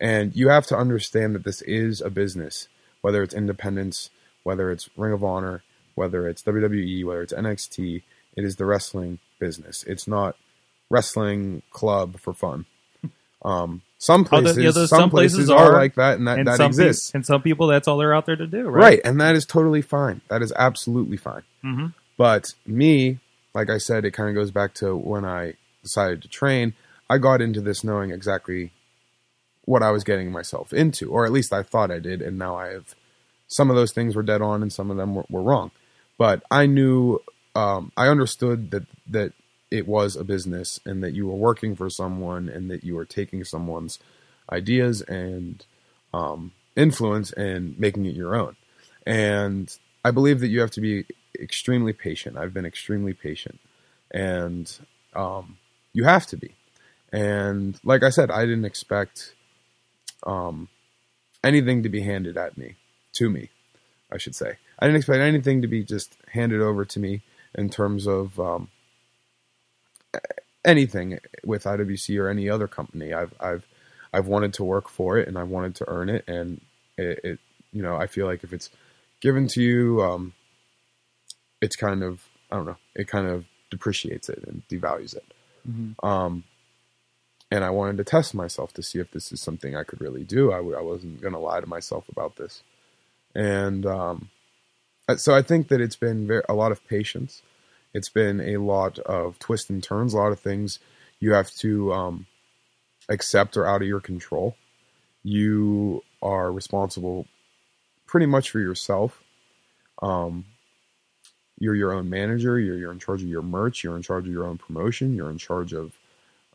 [0.00, 2.68] and you have to understand that this is a business,
[3.00, 4.10] whether it's independence,
[4.44, 5.62] whether it's Ring of Honor,
[5.94, 8.02] whether it's WWE, whether it's NXT.
[8.36, 9.82] It is the wrestling business.
[9.84, 10.36] It's not
[10.88, 12.66] wrestling club for fun.
[13.42, 16.48] Um, some places, those- some, some places, places are, are, like that, and that, and
[16.48, 17.10] that some exists.
[17.10, 18.82] peop- and some people that's all they're out there to do, right?
[18.82, 20.22] Right, and that is totally fine.
[20.28, 21.42] That is absolutely fine.
[21.62, 21.86] Mm-hmm.
[22.16, 23.18] But me,
[23.54, 26.72] like I said, it kind of goes back to when I decided to train.
[27.10, 28.72] I got into this knowing exactly
[29.66, 32.56] what I was getting myself into, or at least I thought I did, and now
[32.56, 32.94] I have.
[33.48, 35.72] Some of those things were dead on, and some of them were, were wrong.
[36.16, 37.18] But I knew,
[37.54, 39.32] um, I understood that that
[39.70, 43.04] it was a business, and that you were working for someone, and that you were
[43.04, 43.98] taking someone's
[44.50, 45.64] ideas and
[46.12, 48.56] um, influence and making it your own.
[49.06, 51.06] And I believe that you have to be
[51.38, 52.36] extremely patient.
[52.36, 53.60] I've been extremely patient,
[54.10, 54.70] and
[55.14, 55.58] um,
[55.92, 56.54] you have to be.
[57.12, 59.34] And like I said, I didn't expect
[60.24, 60.68] um,
[61.42, 62.76] anything to be handed at me,
[63.14, 63.50] to me,
[64.12, 64.56] I should say.
[64.78, 67.22] I didn't expect anything to be just handed over to me
[67.54, 68.68] in terms of um,
[70.64, 73.12] anything with IWC or any other company.
[73.12, 73.66] I've I've
[74.12, 76.60] I've wanted to work for it and I wanted to earn it, and
[76.96, 77.38] it, it
[77.72, 78.70] you know I feel like if it's
[79.20, 80.32] given to you, um,
[81.60, 85.24] it's kind of I don't know, it kind of depreciates it and devalues it.
[85.68, 85.94] Mhm.
[86.02, 86.44] Um,
[87.52, 90.24] and I wanted to test myself to see if this is something I could really
[90.24, 90.52] do.
[90.52, 92.62] I w- I wasn't going to lie to myself about this,
[93.34, 94.30] and um,
[95.08, 97.42] uh, so I think that it's been very, a lot of patience.
[97.92, 100.78] It's been a lot of twists and turns, a lot of things
[101.18, 102.26] you have to um,
[103.08, 104.56] accept are out of your control.
[105.22, 107.26] You are responsible
[108.06, 109.22] pretty much for yourself.
[110.02, 110.46] Um,
[111.58, 112.58] you're your own manager.
[112.58, 113.84] You're, you're in charge of your merch.
[113.84, 115.14] You're in charge of your own promotion.
[115.14, 115.92] You're in charge of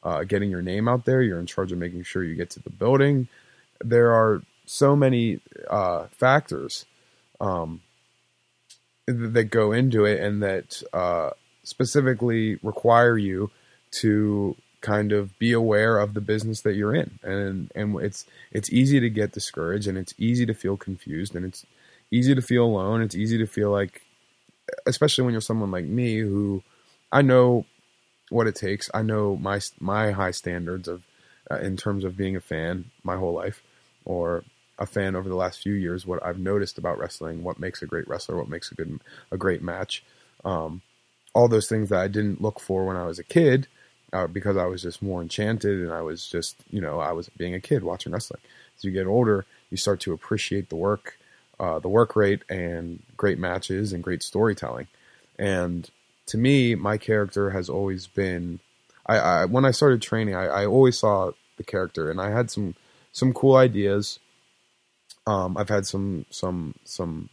[0.03, 1.21] uh, getting your name out there.
[1.21, 3.27] You're in charge of making sure you get to the building.
[3.83, 6.85] There are so many uh, factors
[7.39, 7.81] um,
[9.07, 11.31] that go into it and that uh,
[11.63, 13.51] specifically require you
[13.91, 17.19] to kind of be aware of the business that you're in.
[17.23, 21.45] And and it's it's easy to get discouraged and it's easy to feel confused and
[21.45, 21.65] it's
[22.11, 23.01] easy to feel alone.
[23.01, 24.01] It's easy to feel like
[24.85, 26.63] especially when you're someone like me who
[27.11, 27.65] I know
[28.29, 28.89] what it takes.
[28.93, 31.03] I know my my high standards of
[31.49, 33.61] uh, in terms of being a fan my whole life
[34.03, 34.43] or
[34.77, 37.85] a fan over the last few years what I've noticed about wrestling what makes a
[37.85, 38.99] great wrestler what makes a good
[39.31, 40.03] a great match
[40.43, 40.81] um,
[41.33, 43.67] all those things that I didn't look for when I was a kid
[44.13, 47.29] uh, because I was just more enchanted and I was just, you know, I was
[47.29, 48.41] being a kid watching wrestling.
[48.77, 51.17] As you get older, you start to appreciate the work,
[51.59, 54.87] uh, the work rate, and great matches and great storytelling.
[55.37, 55.89] And
[56.27, 58.59] to me, my character has always been.
[59.05, 62.49] I, I when I started training, I, I always saw the character, and I had
[62.49, 62.75] some
[63.11, 64.19] some cool ideas.
[65.27, 67.29] Um, I've had some some some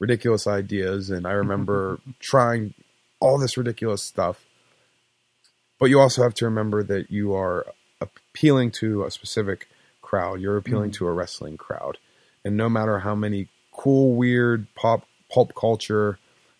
[0.00, 2.74] ridiculous ideas, and I remember trying
[3.20, 4.44] all this ridiculous stuff.
[5.78, 7.66] But you also have to remember that you are
[8.00, 9.68] appealing to a specific
[10.02, 10.40] crowd.
[10.40, 11.98] You're appealing to a wrestling crowd,
[12.44, 16.18] and no matter how many cool, weird pop pulp culture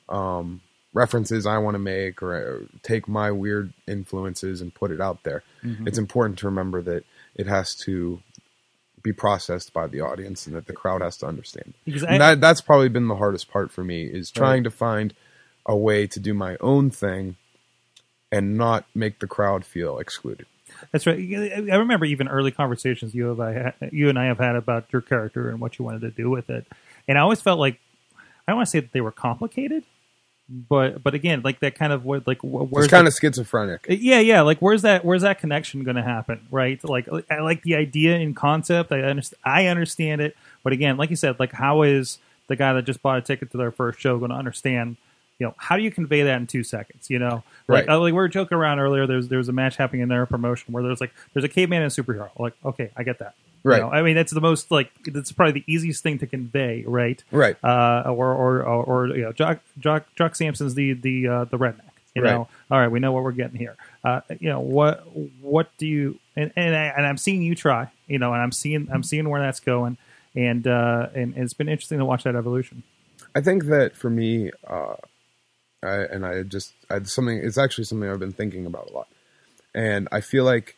[0.08, 0.60] um,
[0.92, 5.42] references I want to make, or take my weird influences and put it out there,
[5.86, 8.20] it's important to remember that it has to
[9.04, 11.74] be processed by the audience and that the crowd has to understand.
[11.84, 15.14] Because I- that that's probably been the hardest part for me is trying to find
[15.66, 17.36] a way to do my own thing
[18.32, 20.46] and not make the crowd feel excluded.
[20.90, 21.16] That's right.
[21.18, 25.02] I remember even early conversations you have I you and I have had about your
[25.02, 26.66] character and what you wanted to do with it,
[27.06, 27.78] and I always felt like
[28.16, 29.84] I don't want to say that they were complicated,
[30.48, 33.14] but but again, like that kind of what like wh- where's It's kind the- of
[33.14, 33.86] schizophrenic.
[33.88, 37.62] yeah yeah like where's that where's that connection going to happen right like I like
[37.62, 41.52] the idea in concept I understand I understand it but again like you said like
[41.52, 44.36] how is the guy that just bought a ticket to their first show going to
[44.36, 44.96] understand
[45.38, 47.88] you know how do you convey that in two seconds you know like, Right.
[47.88, 50.74] uh, like we were joking around earlier there's there's a match happening in their promotion
[50.74, 53.70] where there's like there's a caveman and a superhero like okay I get that You
[53.70, 53.80] Right.
[53.80, 57.22] know, I mean that's the most like that's probably the easiest thing to convey right
[57.30, 57.56] Right.
[57.64, 61.56] uh, or or or, or you know, Jock Jock Jock Sampson's the the uh, the
[61.58, 61.80] redneck.
[62.14, 62.30] You Right.
[62.32, 63.76] know, all right, we know what we're getting here.
[64.04, 65.04] Uh, you know what
[65.40, 67.90] what do you and and, I, and I'm seeing you try.
[68.06, 69.96] You know, and I'm seeing I'm seeing where that's going,
[70.36, 72.82] and uh, and it's been interesting to watch that evolution.
[73.34, 74.94] I think that for me, uh,
[75.82, 77.38] I, and I just I had something.
[77.38, 79.08] It's actually something I've been thinking about a lot,
[79.74, 80.76] and I feel like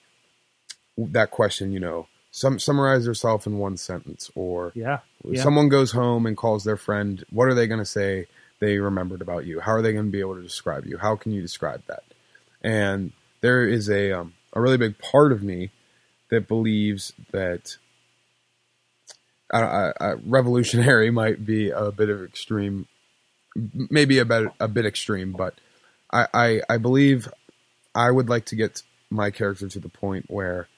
[0.97, 1.73] that question.
[1.73, 4.99] You know, some summarize yourself in one sentence, or Yeah.
[5.25, 5.43] yeah.
[5.43, 7.25] someone goes home and calls their friend.
[7.31, 8.27] What are they going to say
[8.61, 9.59] they remembered about you?
[9.61, 10.99] How are they going to be able to describe you?
[10.99, 12.03] How can you describe that?
[12.61, 15.71] And there is a um, a really big part of me
[16.31, 17.79] that believes that
[19.51, 22.87] I, I, I, revolutionary might be a bit of extreme,
[23.73, 25.55] maybe a bit a bit extreme, but
[26.13, 27.29] I, I I believe
[27.95, 30.69] I would like to get my character to the point where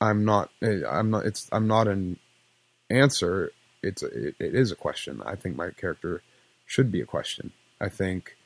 [0.00, 2.18] I'm not I'm not it's I'm not an
[2.90, 3.52] answer.
[3.82, 5.22] It's it, it is a question.
[5.24, 6.22] I think my character
[6.66, 7.52] should be a question.
[7.80, 8.36] I think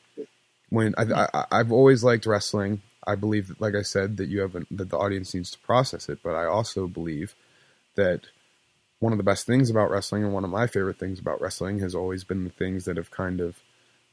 [0.71, 2.83] when I, I I've always liked wrestling.
[3.05, 5.59] I believe that, like I said, that you have an, that the audience needs to
[5.59, 6.21] process it.
[6.23, 7.35] But I also believe
[7.97, 8.27] that
[9.01, 11.81] one of the best things about wrestling and one of my favorite things about wrestling
[11.81, 13.59] has always been the things that have kind of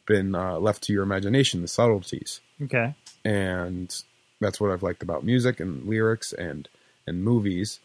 [0.07, 2.95] been uh, left to your imagination, the subtleties, Okay.
[3.23, 4.03] and
[4.41, 6.67] that's what I've liked about music and lyrics and
[7.09, 7.79] and movies.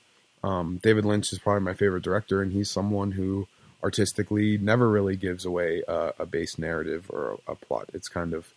[0.44, 3.48] Um, David Lynch is probably my favorite director, and he's someone who
[3.82, 7.90] artistically never really gives away a, a base narrative or a, a plot.
[7.92, 8.52] It's kind of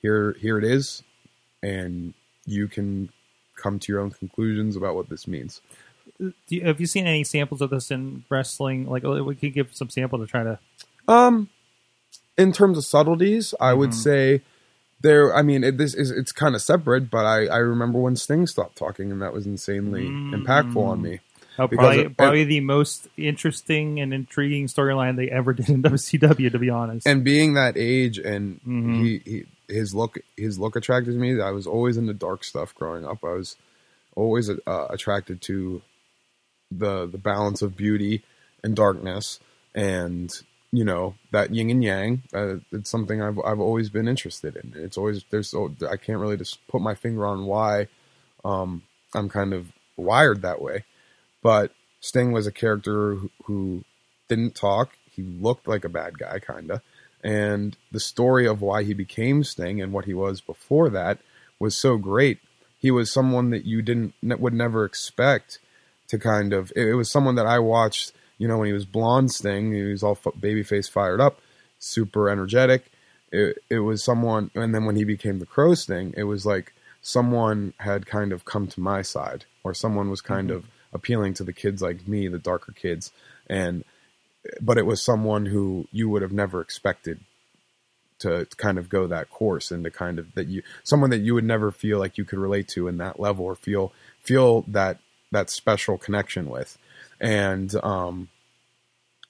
[0.00, 1.02] here here it is,
[1.62, 2.14] and
[2.46, 3.08] you can
[3.56, 5.60] come to your own conclusions about what this means.
[6.48, 8.86] You, have you seen any samples of this in wrestling?
[8.86, 10.58] Like, oh, we could give some sample to try to.
[11.08, 11.48] Um,
[12.36, 14.42] in terms of subtleties, I would say
[15.02, 15.34] there.
[15.34, 18.46] I mean, it, this is it's kind of separate, but I I remember when Sting
[18.46, 21.20] stopped talking, and that was insanely impactful on me.
[21.58, 25.82] Oh, Because probably, it- probably the most interesting and intriguing storyline they ever did in
[25.82, 26.50] WCW.
[26.52, 28.96] To be honest, And being that age, and Mhm.
[28.96, 31.40] he, he his look his look attracted me.
[31.40, 33.22] I was always into dark stuff growing up.
[33.24, 33.56] I was
[34.16, 35.82] always uh, attracted to
[36.70, 38.22] the the balance of beauty
[38.64, 39.38] and darkness,
[39.74, 40.30] and
[40.72, 42.22] you know that yin and yang.
[42.34, 44.72] Uh, it's something I've I've always been interested in.
[44.74, 47.88] It's always there's I can't really just put my finger on why
[48.44, 48.82] um,
[49.14, 50.84] I'm kind of wired that way,
[51.42, 53.84] but Sting was a character who, who
[54.28, 54.96] didn't talk.
[55.10, 56.82] He looked like a bad guy, kinda,
[57.22, 61.18] and the story of why he became Sting and what he was before that
[61.58, 62.40] was so great.
[62.78, 65.58] He was someone that you didn't would never expect
[66.08, 66.72] to kind of.
[66.74, 68.12] It was someone that I watched.
[68.38, 71.40] You know, when he was blonde Sting, he was all f- babyface, fired up,
[71.78, 72.90] super energetic.
[73.30, 76.74] It, it was someone, and then when he became the Crow Sting, it was like
[77.00, 80.58] someone had kind of come to my side, or someone was kind mm-hmm.
[80.58, 83.12] of appealing to the kids like me, the darker kids,
[83.48, 83.84] and
[84.60, 87.20] but it was someone who you would have never expected
[88.22, 91.34] to kind of go that course and to kind of that you someone that you
[91.34, 94.98] would never feel like you could relate to in that level or feel feel that
[95.32, 96.78] that special connection with
[97.22, 98.28] and um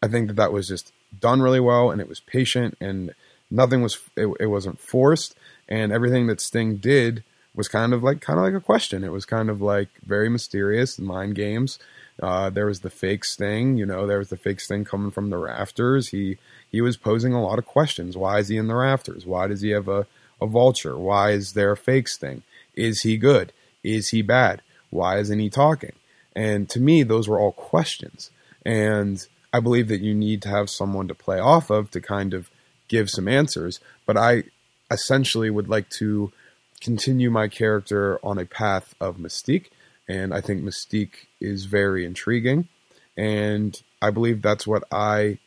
[0.02, 3.14] i think that that was just done really well and it was patient and
[3.50, 5.36] nothing was it, it wasn't forced
[5.68, 7.22] and everything that sting did
[7.54, 10.28] was kind of like kind of like a question it was kind of like very
[10.28, 11.78] mysterious mind games
[12.20, 15.30] uh, there was the fake sting, you know, there was the fake sting coming from
[15.30, 16.08] the rafters.
[16.08, 16.38] He
[16.70, 18.16] he was posing a lot of questions.
[18.16, 19.24] Why is he in the rafters?
[19.26, 20.06] Why does he have a,
[20.40, 20.96] a vulture?
[20.96, 22.42] Why is there a fake sting?
[22.74, 23.52] Is he good?
[23.82, 24.62] Is he bad?
[24.90, 25.92] Why isn't he talking?
[26.34, 28.30] And to me, those were all questions.
[28.64, 32.32] And I believe that you need to have someone to play off of to kind
[32.32, 32.50] of
[32.88, 33.80] give some answers.
[34.06, 34.44] But I
[34.90, 36.32] essentially would like to
[36.80, 39.66] continue my character on a path of mystique
[40.08, 42.68] and I think Mystique is very intriguing,
[43.16, 45.38] and I believe that's what I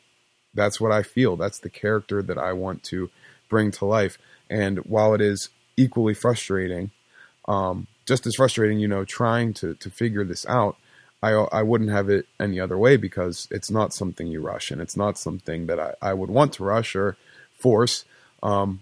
[0.53, 1.35] that's what I feel.
[1.35, 3.09] That's the character that I want to
[3.49, 4.17] bring to life.
[4.49, 6.91] And while it is equally frustrating,
[7.47, 10.77] um, just as frustrating, you know, trying to to figure this out,
[11.21, 14.81] I I wouldn't have it any other way because it's not something you rush, and
[14.81, 17.17] it's not something that I, I would want to rush or
[17.59, 18.05] force.
[18.43, 18.81] Um,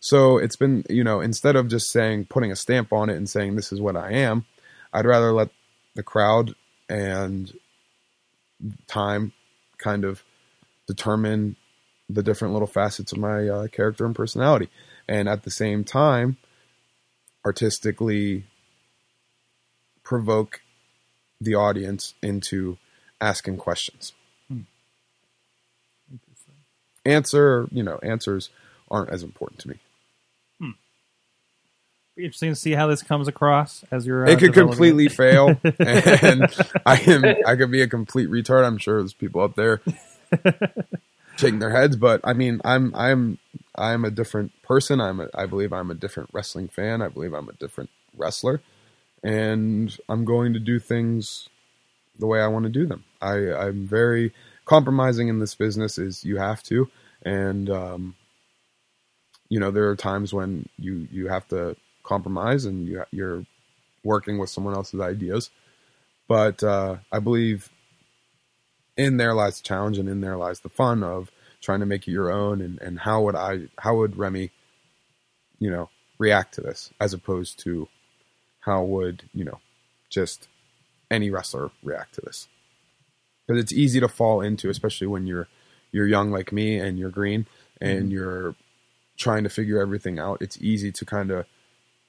[0.00, 3.28] so it's been, you know, instead of just saying putting a stamp on it and
[3.28, 4.44] saying this is what I am,
[4.92, 5.50] I'd rather let
[5.94, 6.54] the crowd
[6.88, 7.52] and
[8.86, 9.32] time
[9.78, 10.22] kind of
[10.86, 11.56] determine
[12.08, 14.68] the different little facets of my uh, character and personality,
[15.08, 16.36] and at the same time,
[17.44, 18.44] artistically
[20.06, 20.60] provoke
[21.40, 22.78] the audience into
[23.20, 24.12] asking questions.
[27.04, 28.50] Answer, you know, answers
[28.90, 29.78] aren't as important to me.
[32.16, 34.26] Be interesting to see how this comes across as you're.
[34.26, 35.48] Uh, it could completely fail,
[35.78, 36.46] and
[36.86, 38.64] I am I could be a complete retard.
[38.64, 39.82] I'm sure there's people up there
[41.36, 43.38] shaking their heads, but I mean, I'm I'm
[43.74, 44.98] I'm a different person.
[44.98, 47.02] I'm a, I believe I'm a different wrestling fan.
[47.02, 48.62] I believe I'm a different wrestler,
[49.22, 51.48] and I'm going to do things
[52.18, 53.04] the way I want to do them.
[53.20, 54.32] I I'm very
[54.64, 55.98] compromising in this business.
[55.98, 56.88] Is you have to,
[57.22, 58.16] and um,
[59.48, 63.44] you know there are times when you you have to compromise and you you're
[64.04, 65.50] working with someone else's ideas.
[66.28, 67.70] But uh, I believe
[68.96, 72.08] in there lies the challenge and in there lies the fun of trying to make
[72.08, 74.50] it your own and, and how would I how would Remy,
[75.58, 77.88] you know, react to this as opposed to
[78.66, 79.60] how would, you know,
[80.10, 80.48] just
[81.10, 82.48] any wrestler react to this.
[83.46, 85.48] Because it's easy to fall into, especially when you're
[85.92, 87.46] you're young like me and you're green
[87.80, 88.10] and mm-hmm.
[88.10, 88.54] you're
[89.16, 90.42] trying to figure everything out.
[90.42, 91.46] It's easy to kind of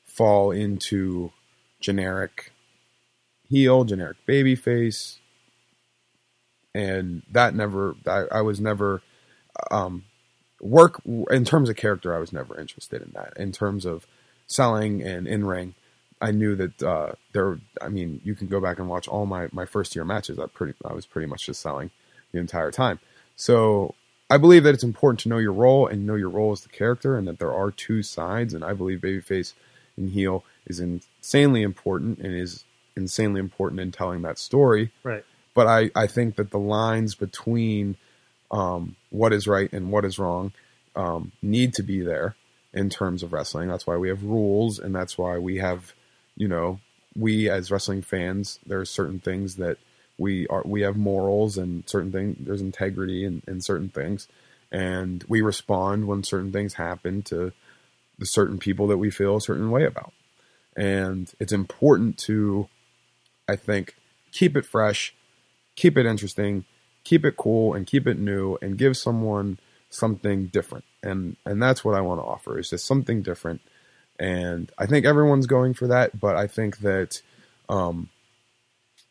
[0.03, 1.31] fall into
[1.79, 2.51] generic
[3.47, 5.19] heel, generic baby face,
[6.73, 7.95] and that never.
[8.07, 9.03] I, I was never
[9.69, 10.05] um,
[10.59, 12.15] work in terms of character.
[12.15, 13.33] I was never interested in that.
[13.37, 14.07] In terms of
[14.47, 15.75] selling and in ring,
[16.19, 17.59] I knew that uh, there.
[17.81, 20.39] I mean, you can go back and watch all my my first year matches.
[20.39, 21.91] I pretty I was pretty much just selling
[22.31, 22.99] the entire time.
[23.35, 23.93] So
[24.29, 26.69] I believe that it's important to know your role and know your role as the
[26.69, 28.53] character, and that there are two sides.
[28.53, 29.53] And I believe babyface
[29.95, 32.63] and heel is insanely important and is
[32.95, 34.91] insanely important in telling that story.
[35.03, 35.23] Right.
[35.53, 37.95] But I, I think that the lines between
[38.51, 40.51] um, what is right and what is wrong
[40.95, 42.35] um, need to be there
[42.73, 43.67] in terms of wrestling.
[43.67, 45.93] That's why we have rules, and that's why we have,
[46.37, 46.79] you know,
[47.15, 49.77] we as wrestling fans, there are certain things that
[50.17, 54.27] we are we have morals and certain things there's integrity in, in certain things.
[54.71, 57.51] And we respond when certain things happen to
[58.19, 60.13] the certain people that we feel a certain way about.
[60.75, 62.69] And it's important to
[63.49, 63.95] i think
[64.31, 65.15] keep it fresh
[65.75, 66.65] keep it interesting
[67.03, 69.57] keep it cool and keep it new and give someone
[69.89, 70.83] something different.
[71.01, 73.61] And and that's what i want to offer is just something different
[74.19, 77.21] and i think everyone's going for that but i think that
[77.69, 78.09] um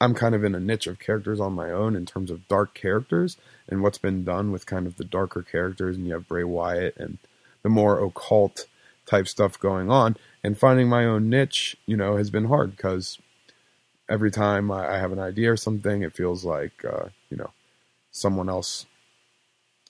[0.00, 2.74] I'm kind of in a niche of characters on my own in terms of dark
[2.74, 3.36] characters
[3.68, 5.96] and what's been done with kind of the darker characters.
[5.96, 7.18] And you have Bray Wyatt and
[7.62, 8.66] the more occult
[9.06, 10.16] type stuff going on.
[10.44, 13.18] And finding my own niche, you know, has been hard because
[14.08, 17.50] every time I have an idea or something, it feels like, uh, you know,
[18.10, 18.84] someone else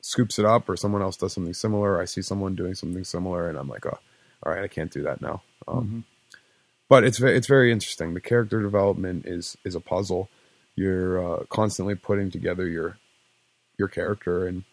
[0.00, 2.00] scoops it up or someone else does something similar.
[2.00, 3.98] I see someone doing something similar and I'm like, oh,
[4.42, 5.42] all right, I can't do that now.
[5.68, 6.00] Um, mm-hmm
[6.88, 8.14] but it's it's very interesting.
[8.14, 10.28] The character development is is a puzzle.
[10.74, 12.98] You're uh, constantly putting together your
[13.78, 14.64] your character and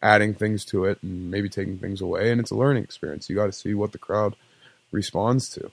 [0.00, 3.28] adding things to it, and maybe taking things away, and it's a learning experience.
[3.28, 4.36] You got to see what the crowd
[4.92, 5.70] responds to.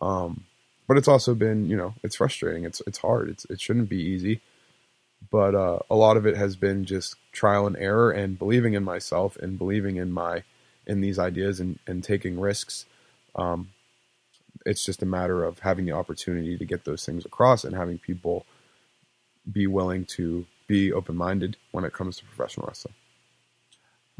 [0.00, 0.44] Um,
[0.86, 2.64] but it's also been, you know, it's frustrating.
[2.64, 3.28] It's it's hard.
[3.28, 4.40] It's it shouldn't be easy,
[5.30, 8.84] but uh, a lot of it has been just trial and error and believing in
[8.84, 10.44] myself and believing in my
[10.88, 12.86] in these ideas and and taking risks.
[13.36, 13.70] Um,
[14.66, 17.98] it's just a matter of having the opportunity to get those things across and having
[17.98, 18.44] people
[19.50, 22.94] be willing to be open minded when it comes to professional wrestling.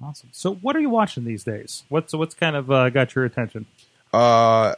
[0.03, 0.31] Awesome.
[0.33, 1.83] So, what are you watching these days?
[1.89, 3.67] What's what's kind of uh, got your attention?
[4.13, 4.75] Uh,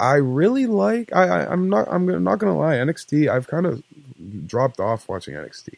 [0.00, 1.14] I really like.
[1.14, 1.88] I, I am not.
[1.90, 2.76] I'm not gonna lie.
[2.76, 3.28] NXT.
[3.28, 3.82] I've kind of
[4.46, 5.74] dropped off watching NXT.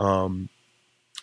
[0.00, 0.48] Um,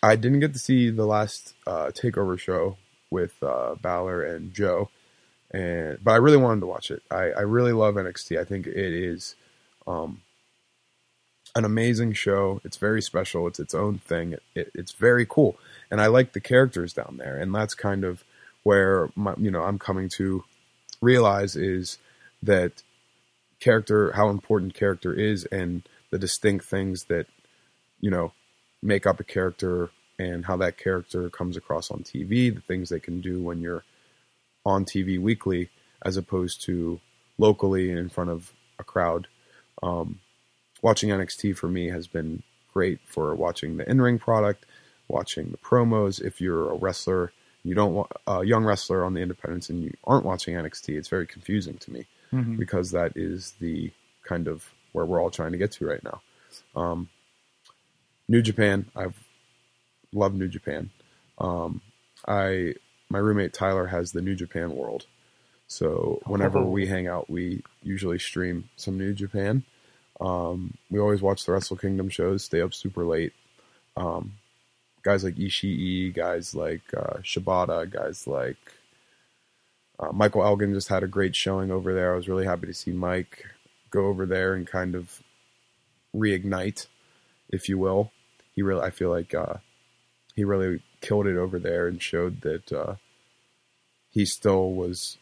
[0.02, 2.78] I didn't get to see the last uh, takeover show
[3.10, 4.90] with uh, Balor and Joe
[5.50, 7.02] and but I really wanted to watch it.
[7.10, 8.38] I, I really love NXT.
[8.38, 9.36] I think it is
[9.86, 10.22] um,
[11.54, 12.60] an amazing show.
[12.64, 13.46] It's very special.
[13.46, 14.32] It's its own thing.
[14.32, 15.56] It, it, it's very cool,
[15.90, 17.36] and I like the characters down there.
[17.36, 18.24] And that's kind of
[18.64, 20.44] where my, you know I'm coming to
[21.00, 21.98] realize is
[22.42, 22.82] that
[23.60, 27.26] character, how important character is, and the distinct things that
[28.00, 28.32] you know
[28.82, 32.54] make up a character, and how that character comes across on TV.
[32.54, 33.84] The things they can do when you're
[34.64, 35.70] on TV weekly
[36.04, 37.00] as opposed to
[37.38, 39.28] locally in front of a crowd.
[39.82, 40.20] Um,
[40.82, 42.42] watching NXT for me has been
[42.72, 44.66] great for watching the in-ring product,
[45.08, 46.20] watching the promos.
[46.20, 47.32] If you're a wrestler,
[47.64, 51.08] you don't want a young wrestler on the independents and you aren't watching NXT, it's
[51.08, 52.56] very confusing to me mm-hmm.
[52.56, 53.90] because that is the
[54.24, 56.20] kind of where we're all trying to get to right now.
[56.74, 57.08] Um,
[58.28, 59.18] New Japan, I've
[60.16, 60.90] loved New Japan.
[61.38, 61.80] Um,
[62.26, 62.74] I
[63.08, 65.06] my roommate Tyler has the New Japan World.
[65.68, 66.70] So whenever oh.
[66.70, 69.64] we hang out, we usually stream some New Japan.
[70.20, 73.32] Um, we always watch the Wrestle Kingdom shows, stay up super late.
[73.96, 74.34] Um,
[75.02, 78.56] guys like Ishii, guys like uh, Shibata, guys like
[79.98, 82.12] uh, Michael Elgin just had a great showing over there.
[82.12, 83.44] I was really happy to see Mike
[83.90, 85.22] go over there and kind of
[86.14, 86.86] reignite,
[87.48, 88.10] if you will.
[88.54, 89.54] He really, I feel like uh,
[90.36, 92.94] he really killed it over there and showed that uh,
[94.10, 95.16] he still was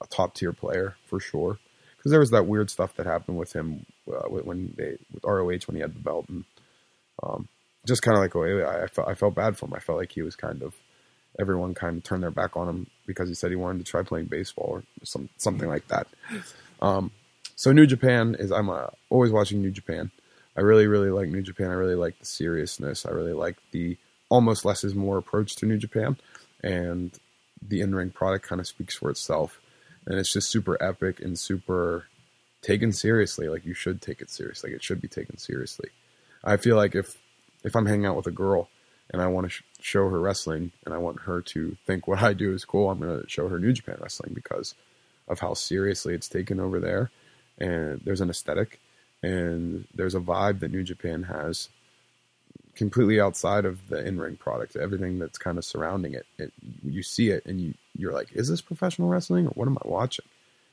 [0.00, 1.58] a top tier player for sure.
[1.96, 5.66] Because there was that weird stuff that happened with him uh, when they with ROH
[5.66, 6.44] when he had the belt and
[7.22, 7.48] um,
[7.86, 9.74] just kind of like I, I, felt I felt bad for him.
[9.74, 10.72] I felt like he was kind of
[11.38, 14.02] everyone kind of turned their back on him because he said he wanted to try
[14.02, 16.06] playing baseball or some something like that.
[16.80, 17.10] Um,
[17.56, 20.10] so New Japan is I'm uh, always watching New Japan.
[20.56, 21.66] I really really like New Japan.
[21.68, 23.04] I really like the seriousness.
[23.04, 23.98] I really like the
[24.30, 26.16] almost less is more approach to New Japan,
[26.62, 27.12] and
[27.60, 29.60] the in ring product kind of speaks for itself.
[30.06, 32.06] And it's just super epic and super
[32.62, 33.48] taken seriously.
[33.48, 34.70] Like you should take it seriously.
[34.70, 35.90] Like it should be taken seriously.
[36.42, 37.18] I feel like if
[37.64, 38.70] if I'm hanging out with a girl
[39.10, 42.22] and I want to sh- show her wrestling and I want her to think what
[42.22, 44.74] I do is cool, I'm going to show her New Japan wrestling because
[45.28, 47.10] of how seriously it's taken over there.
[47.58, 48.80] And there's an aesthetic
[49.22, 51.68] and there's a vibe that New Japan has
[52.74, 56.52] completely outside of the in-ring product everything that's kind of surrounding it, it
[56.84, 59.88] you see it and you you're like is this professional wrestling or what am i
[59.88, 60.24] watching?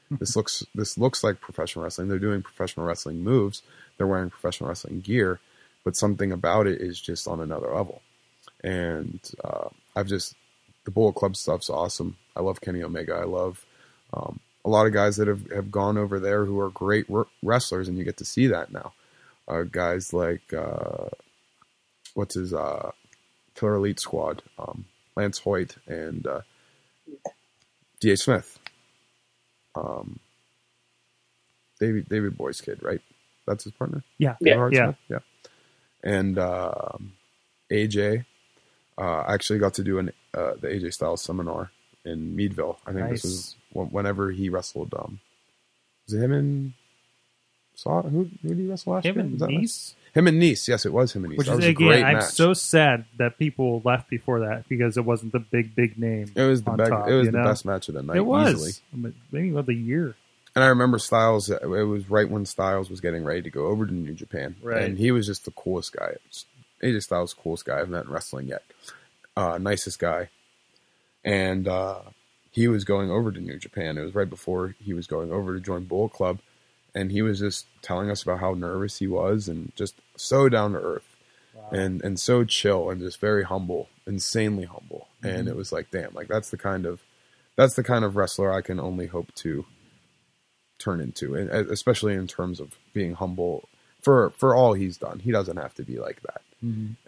[0.10, 2.08] This looks this looks like professional wrestling.
[2.08, 3.62] They're doing professional wrestling moves.
[3.98, 5.39] They're wearing professional wrestling gear
[5.88, 8.02] but something about it is just on another level.
[8.62, 10.36] And uh, i've just
[10.84, 12.18] the bullet club stuff's awesome.
[12.36, 13.14] I love kenny omega.
[13.14, 13.66] I love
[14.14, 17.08] um, a lot of guys that have, have gone over there who are great
[17.41, 18.91] wrestlers and you get to see that now.
[19.48, 21.08] Uh, guys like uh,
[22.18, 22.91] what's his uh,
[23.55, 26.41] Killer Elite squad, um, Lance Hoyt and uh,
[27.99, 28.18] D.A.
[28.18, 28.59] Smith,
[29.76, 30.20] um,
[31.80, 33.01] David Davey Boy's kid, right?
[33.45, 34.03] That's his partner.
[34.18, 34.86] Yeah, yeah, yeah.
[34.86, 34.95] Smith?
[35.09, 35.20] yeah.
[36.03, 37.13] And um,
[37.72, 38.26] AJ,
[38.97, 41.72] uh, I actually got to do an uh, the AJ Styles seminar
[42.03, 42.80] in Meadville.
[42.86, 43.22] I think Nice.
[43.24, 44.93] this was whenever he wrestled.
[44.97, 45.20] Um,
[46.07, 46.74] was it him and
[47.76, 49.26] saw who, who did he wrestle last Him year?
[49.26, 50.68] and that last- Nice, Him and Nice.
[50.68, 51.38] Yes, it was him and Nice.
[51.38, 52.24] which that is was a great again, I'm match.
[52.32, 56.32] so sad that people left before that because it wasn't the big big name.
[56.36, 57.43] It was the top, it was the know?
[57.43, 58.53] best match of the night it was
[58.93, 59.13] easily.
[59.32, 60.15] Maybe about the year.
[60.55, 61.49] And I remember Styles.
[61.51, 64.82] It was right when Styles was getting ready to go over to New Japan, Right.
[64.84, 66.15] and he was just the coolest guy.
[66.82, 68.63] AJ Styles, coolest guy I've met in wrestling yet.
[69.36, 70.30] Uh, nicest guy,
[71.24, 71.99] and uh,
[72.51, 73.97] he was going over to New Japan.
[73.97, 76.39] It was right before he was going over to join Bullet Club,
[76.95, 80.74] and he was just telling us about how nervous he was and just so down
[80.74, 81.07] to earth
[81.72, 85.07] and and so chill and just very humble, insanely humble.
[85.24, 87.01] And it was like, damn, like that's the kind of
[87.55, 89.65] that's the kind of wrestler I can only hope to
[90.80, 93.68] turn into, and uh, especially in terms of being humble
[94.01, 95.20] for for all he's done.
[95.20, 96.41] He doesn't have to be like that,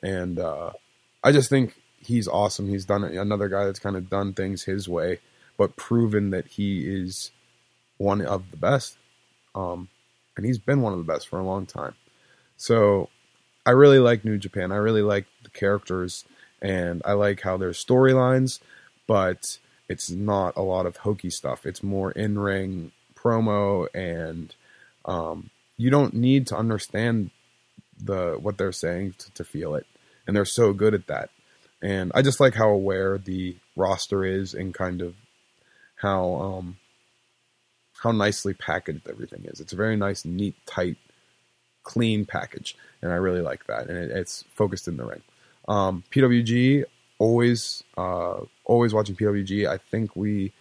[0.03, 0.71] and uh,
[1.23, 2.67] I just think he's awesome.
[2.67, 3.15] He's done it.
[3.15, 5.19] Another guy that's kind of done things his way,
[5.57, 7.31] but proven that he is
[7.97, 8.97] one of the best.
[9.55, 9.89] Um,
[10.35, 11.95] and he's been one of the best for a long time.
[12.59, 13.09] So
[13.65, 14.71] I really like New Japan.
[14.71, 16.25] I really like the characters,
[16.61, 18.59] and I like how there's storylines,
[19.07, 19.57] but
[19.87, 21.65] it's not a lot of hokey stuff.
[21.65, 24.53] It's more in ring promo, and
[25.05, 27.31] um, you don't need to understand
[27.97, 29.87] the what they're saying to, to feel it,
[30.27, 31.29] and they're so good at that.
[31.81, 35.15] And I just like how aware the roster is, and kind of
[35.95, 36.77] how um,
[38.03, 39.61] how nicely packaged everything is.
[39.61, 40.97] It's a very nice, neat, tight,
[41.89, 43.87] clean package, and I really like that.
[43.89, 45.23] And it, it's focused in the ring.
[45.67, 46.85] Um, PWG
[47.17, 49.67] always, uh, always watching PWG.
[49.67, 50.53] I think we,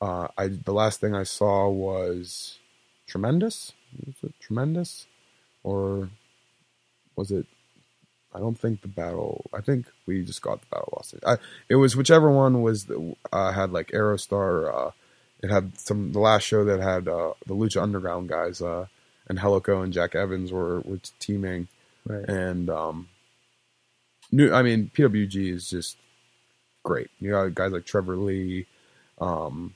[0.00, 2.58] uh, I the last thing I saw was
[3.08, 3.72] Threemendous.
[4.04, 5.06] Was it Threemendous,
[5.62, 6.10] or
[7.14, 7.46] was it?
[8.34, 9.48] I don't think the battle.
[9.54, 11.14] I think we just got the battle lost.
[11.24, 11.36] I,
[11.68, 14.74] it was whichever one was the, uh, had like Aerostar.
[14.74, 14.90] Uh,
[15.42, 18.86] it had some the last show that had uh, the Lucha Underground guys uh,
[19.28, 21.68] and Angélico and Jack Evans were were teaming,
[22.06, 22.28] Right.
[22.28, 23.08] and um,
[24.30, 24.52] new.
[24.52, 25.96] I mean, PWG is just
[26.82, 27.10] great.
[27.20, 28.66] You got guys like Trevor Lee.
[29.20, 29.74] Um,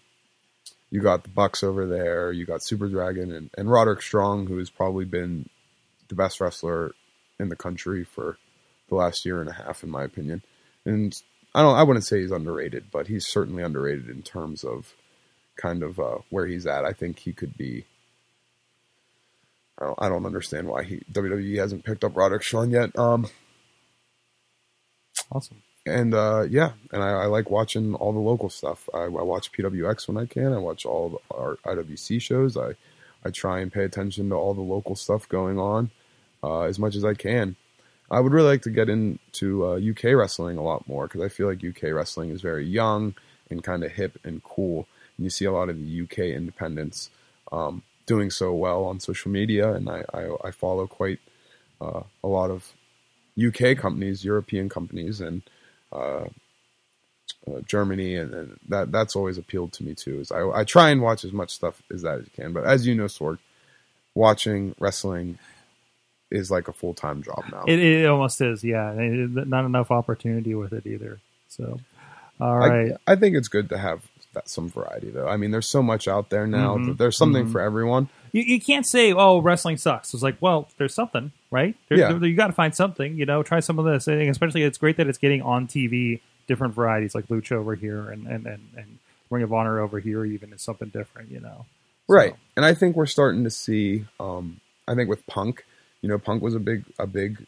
[0.91, 2.33] you got the Bucks over there.
[2.33, 5.49] You got Super Dragon and, and Roderick Strong, who has probably been
[6.09, 6.93] the best wrestler
[7.39, 8.39] in the country for
[8.89, 10.43] the last year and a half, in my opinion.
[10.85, 11.15] And
[11.55, 11.77] I don't.
[11.77, 14.95] I wouldn't say he's underrated, but he's certainly underrated in terms of
[15.57, 16.85] kind of uh, where he's at.
[16.85, 17.85] I think he could be.
[19.81, 22.99] I don't, I don't understand why he WWE hasn't picked up Roderick Strong yet.
[22.99, 23.29] Um,
[25.31, 25.63] Awesome.
[25.85, 28.89] and uh, yeah, and I, I like watching all the local stuff.
[28.95, 30.53] I, I watch PWX when I can.
[30.53, 32.57] I watch all the, our IWC shows.
[32.57, 32.75] I
[33.25, 35.91] I try and pay attention to all the local stuff going on
[36.45, 37.57] uh, as much as I can.
[38.09, 41.29] I would really like to get into uh, UK wrestling a lot more because I
[41.29, 43.15] feel like UK wrestling is very young
[43.51, 44.87] and kind of hip and cool.
[45.17, 47.11] And you see a lot of the UK independents
[47.51, 51.21] um, doing so well on social media, and I, I, I follow quite
[51.81, 52.73] uh, a lot of
[53.45, 55.43] UK companies, European companies, and
[55.93, 56.27] uh,
[57.49, 60.21] uh, Germany, and, and that that's always appealed to me too.
[60.21, 62.65] Is I, I try and watch as much stuff as that as you can, but
[62.65, 63.39] as you know, Sorg,
[64.15, 65.39] watching wrestling
[66.31, 67.65] is like a full time job now.
[67.67, 68.93] It, it almost is, yeah.
[68.93, 71.21] It- not enough opportunity with it either.
[71.49, 71.79] So,
[72.41, 72.93] All right.
[73.07, 74.03] I, I think it's good to have
[74.37, 75.27] that some variety, though.
[75.29, 76.77] I mean, there's so much out there now.
[76.77, 76.87] Mhm.
[76.87, 77.53] That there's something Mhm.
[77.53, 78.09] for everyone.
[78.33, 81.75] you, you can't say, "Oh, wrestling sucks." It's like, well, there's something, right?
[81.89, 82.13] There, Yeah.
[82.13, 83.17] there- you got to find something.
[83.17, 84.07] You know, try some of this.
[84.07, 88.11] And especially, it's great that it's getting on TV, different varieties like Lucha over here
[88.11, 88.99] and and and, and
[89.31, 90.25] Ring of Honor over here.
[90.25, 91.31] Even is something different.
[91.31, 91.65] You know,
[92.09, 92.35] So- Right.
[92.57, 95.65] And I think we're starting to see um I think with Punk,
[96.03, 97.47] you know, Punk was a big a big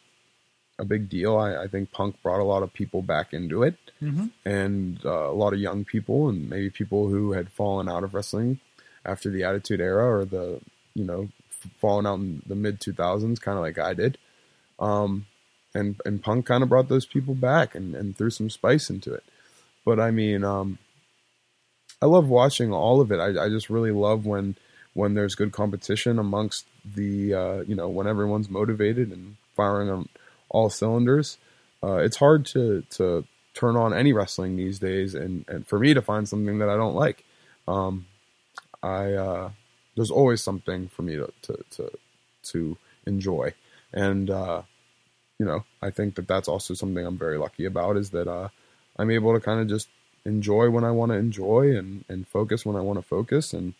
[0.79, 1.37] a big deal.
[1.37, 4.31] I, I think Punk brought a lot of people back into it Mhm.
[4.45, 8.13] and uh, a lot of young people and maybe people who had fallen out of
[8.13, 8.59] wrestling
[9.05, 10.61] after the Attitude Era or the,
[10.95, 11.27] you know,
[11.81, 14.17] fallen out in the mid 2000s kind of like I did.
[14.79, 15.25] Um
[15.75, 19.13] and and Punk kind of brought those people back and and threw some spice into
[19.13, 19.23] it.
[19.85, 20.77] But I mean, um
[22.01, 23.19] I love watching all of it.
[23.19, 24.55] I, I just really love when
[24.93, 30.07] when there's good competition amongst the uh, you know when everyone's motivated and firing on
[30.49, 31.37] all cylinders.
[31.83, 35.93] Uh, it's hard to to turn on any wrestling these days, and and for me
[35.93, 37.23] to find something that I don't like.
[37.67, 38.07] Um,
[38.81, 39.49] I uh,
[39.95, 41.91] there's always something for me to to to,
[42.43, 43.53] to enjoy,
[43.93, 44.61] and uh,
[45.37, 48.49] you know I think that that's also something I'm very lucky about is that uh,
[48.97, 49.87] I'm able to kind of just
[50.25, 53.53] enjoy when I want to enjoy and, and focus when I want to focus.
[53.53, 53.73] And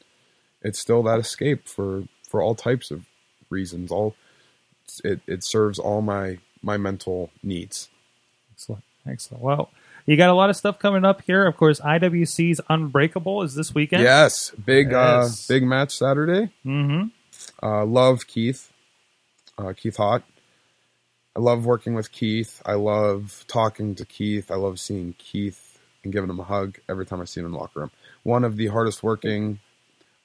[0.62, 3.06] it's still that escape for, for all types of
[3.50, 3.92] reasons.
[3.92, 4.16] All
[5.04, 7.90] it, it serves all my, my mental needs.
[8.54, 9.44] excellent, excellent.
[9.44, 9.70] Well,
[10.06, 11.46] you got a lot of stuff coming up here.
[11.46, 14.04] Of course, IWC's Unbreakable is this weekend.
[14.04, 14.52] Yes.
[14.52, 15.50] Big, Yes.
[15.50, 16.52] uh, big match Saturday.
[16.66, 17.08] Mm-hmm.
[17.62, 18.72] Uh, love Keith,
[19.58, 20.24] uh, Keith Hott.
[21.36, 22.62] I love working with Keith.
[22.66, 24.50] I love talking to Keith.
[24.52, 27.52] I love seeing Keith and giving him a hug every time I see him in
[27.54, 27.92] the locker room.
[28.24, 29.60] One of the hardest working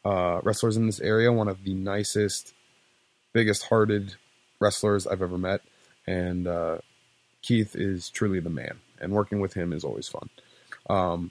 [0.05, 2.53] uh, wrestlers in this area, one of the nicest,
[3.33, 4.15] biggest hearted
[4.61, 5.61] wrestlers I've ever met.
[6.07, 6.79] And uh,
[7.43, 10.29] Keith is truly the man, and working with him is always fun.
[10.91, 11.31] Um,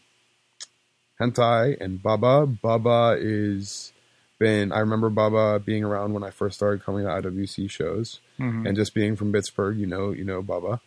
[1.20, 2.46] Hentai and Baba.
[2.48, 3.92] Baba is
[4.40, 8.68] been I remember Baba being around when I first started coming to IWC shows Mhm.
[8.68, 10.80] and just being from Pittsburgh, you know, you know Bubba.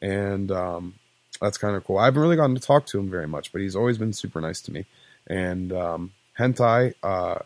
[0.00, 0.94] And um,
[1.40, 1.98] that's kind of cool.
[1.98, 4.40] I haven't really gotten to talk to him very much, but he's always been super
[4.40, 4.86] nice to me.
[5.26, 7.40] And um, Hentai, uh,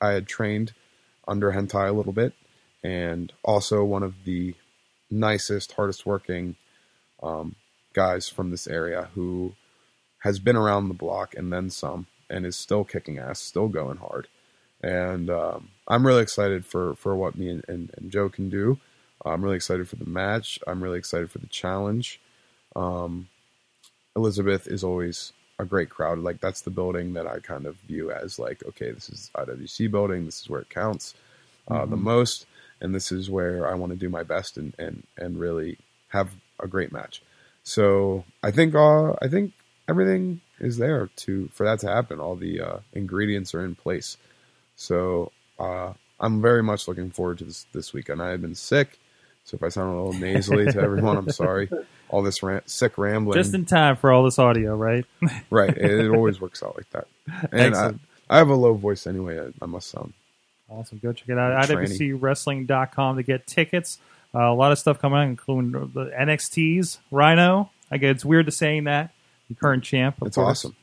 [0.00, 0.72] I had trained
[1.26, 2.34] under Hentai a little bit,
[2.82, 4.54] and also one of the
[5.14, 6.56] nicest, hardest working
[7.22, 7.54] um,
[7.92, 9.54] guys from this area who
[10.20, 13.98] has been around the block and then some, and is still kicking ass, still going
[13.98, 14.26] hard.
[14.82, 18.78] And um, I'm really excited for for what me and, and, and Joe can do.
[19.24, 20.58] I'm really excited for the match.
[20.66, 22.20] I'm really excited for the challenge.
[22.76, 23.28] Um,
[24.16, 26.18] Elizabeth is always a great crowd.
[26.18, 29.90] Like that's the building that I kind of view as like, okay, this is IWC
[29.90, 30.26] building.
[30.26, 31.14] This is where it counts
[31.68, 32.46] uh, the most,
[32.80, 36.30] and this is where I want to do my best and and and really have
[36.60, 37.22] a great match.
[37.62, 39.52] So I think uh, I think
[39.88, 42.20] everything is there to for that to happen.
[42.20, 44.16] All the uh, ingredients are in place.
[44.76, 48.22] So uh, I'm very much looking forward to this this weekend.
[48.22, 48.98] I have been sick,
[49.44, 51.68] so if I sound a little nasally to everyone, I'm sorry.
[52.08, 55.04] All this ran- sick rambling, Just in time for all this audio, right?
[55.50, 55.76] right?
[55.76, 57.06] It, it always works out like that.
[57.50, 57.92] And I,
[58.30, 59.40] I have a low voice anyway.
[59.40, 60.12] I, I must sound.
[60.68, 60.98] Awesome.
[60.98, 61.66] Go check it out.
[61.66, 62.18] Training.
[62.18, 63.98] IWCWrestling.com to get tickets.
[64.34, 67.70] Uh, a lot of stuff coming out, including the NXTs, Rhino.
[67.90, 69.10] I guess it's weird to saying that.
[69.48, 70.16] The current champ.
[70.24, 70.74] It's awesome.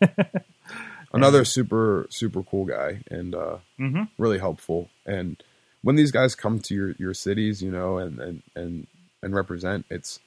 [1.12, 4.08] Another super super cool guy and uh, Mhm.
[4.18, 4.90] really helpful.
[5.06, 5.40] And
[5.82, 8.86] when these guys come to your, your cities, you know, and, and, and,
[9.22, 10.18] and represent, it's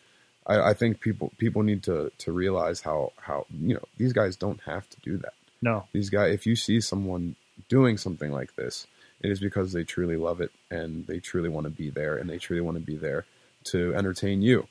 [0.46, 4.36] I, I think people people need to to realize how how you know these guys
[4.38, 5.34] don't have to do that.
[5.62, 5.86] No.
[5.92, 7.36] These guys, if you see someone
[7.70, 8.88] doing something like this,
[9.22, 12.30] it is because they truly love it and they truly want to be there and
[12.30, 13.26] they truly want to be there
[13.66, 14.68] to entertain you.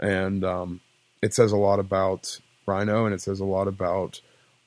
[0.00, 0.80] And um,
[1.22, 4.20] it says a lot about Rhino and it says a lot about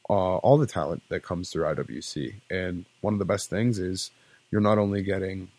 [0.10, 2.36] uh, all the talent that comes through IWC.
[2.50, 4.12] And one of the best things is
[4.52, 5.50] you're not only getting,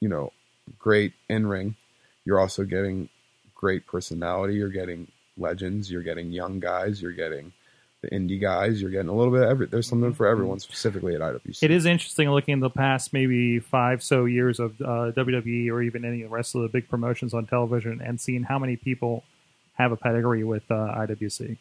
[0.00, 0.32] you know,
[0.78, 1.74] great in ring,
[2.24, 3.08] you're also getting
[3.54, 4.54] great personality.
[4.54, 5.90] You're getting legends.
[5.90, 7.02] You're getting young guys.
[7.02, 7.52] You're getting
[8.02, 8.82] the indie guys.
[8.82, 9.66] You're getting a little bit of every.
[9.66, 11.62] There's something for everyone, specifically at IWC.
[11.62, 15.82] It is interesting looking at the past maybe five so years of uh, WWE or
[15.82, 18.76] even any of the rest of the big promotions on television and seeing how many
[18.76, 19.24] people
[19.74, 21.56] have a pedigree with uh, IWC.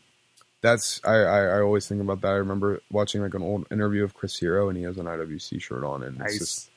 [0.61, 2.29] That's I, I, I always think about that.
[2.29, 5.61] I remember watching like an old interview of Chris Hero, and he has an IWC
[5.61, 6.69] shirt on, and it's just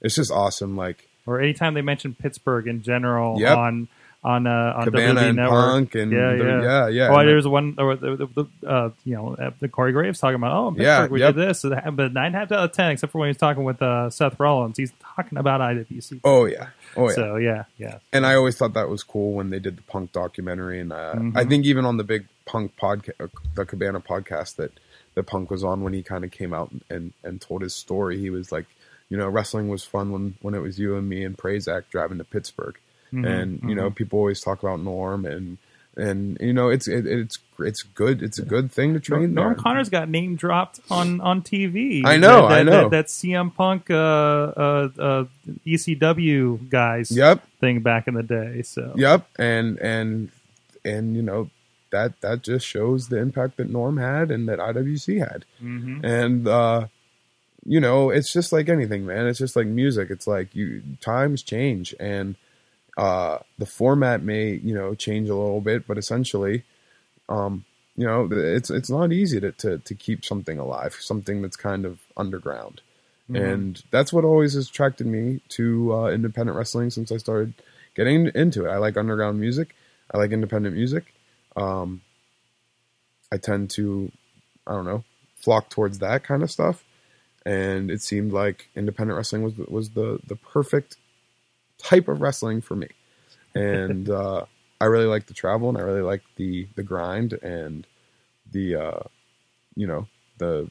[0.00, 0.76] it's just awesome.
[0.76, 3.56] Like Or anytime they mention Pittsburgh in general Yep.
[3.56, 3.88] on
[4.24, 5.64] on uh, on Cabana WWE and Network.
[5.64, 7.08] Punk and yeah, the- yeah, yeah, yeah.
[7.10, 8.26] Oh, And there's one, or the, the,
[8.62, 11.34] the uh, you know, uh, the Corey Graves talking about, oh, in Yeah, we yep.
[11.36, 14.10] did this, but nine times out of ten, except for when he's talking with uh,
[14.10, 16.20] Seth Rollins, he's talking about IWC.
[16.24, 17.14] Oh yeah, oh yeah.
[17.14, 20.12] So yeah, yeah, and I always thought that was cool when they did the punk
[20.12, 21.36] documentary, and uh, Mhm.
[21.36, 24.72] I think even on the big punk podcast, the Cabana podcast that
[25.14, 28.18] that Punk was on when he kind of came out and and told his story,
[28.18, 28.66] he was like,
[29.10, 32.18] you know, wrestling was fun when when it was you and me and Prazak driving
[32.18, 32.76] to Pittsburgh,
[33.12, 35.58] Mhm, and you know, people always talk about Norm and.
[35.96, 39.54] And you know it's it, it's it's good it's a good thing to train Norm
[39.54, 39.54] there.
[39.56, 42.04] Connor's got name dropped on on TV.
[42.06, 42.82] I know, that, I know.
[42.82, 45.24] that, that CM Punk uh, uh, uh,
[45.66, 48.62] ECW guys Yep, thing back in the day.
[48.62, 50.30] So Yep, and and
[50.84, 51.50] and you know
[51.90, 56.04] that that just shows the impact that Norm had and that IWC had, Mhm.
[56.04, 56.86] and uh,
[57.64, 59.26] you know it's just like anything, man.
[59.26, 60.10] It's just like music.
[60.10, 62.36] It's like you times change, and
[62.98, 66.64] uh, the format may you know change a little bit, but essentially,
[67.28, 67.64] um,
[67.96, 71.86] you know it's it's not easy to, to to keep something alive, something that's kind
[71.86, 72.82] of underground.
[73.30, 77.52] And that's what always has attracted me to uh, independent wrestling since I started
[77.94, 78.70] getting into it.
[78.70, 79.74] I like underground music.
[80.12, 81.12] I like independent music.
[81.54, 82.00] Um,
[83.30, 84.10] I tend to,
[84.66, 85.04] I don't know,
[85.36, 86.84] flock towards that kind of stuff.
[87.44, 90.96] And it seemed like independent wrestling was was the the perfect
[91.78, 92.88] type of wrestling for me.
[93.54, 94.44] And uh,
[94.80, 97.86] I really like the travel, and I really like the the grind and
[98.50, 99.00] the uh,
[99.74, 100.06] you know
[100.38, 100.70] the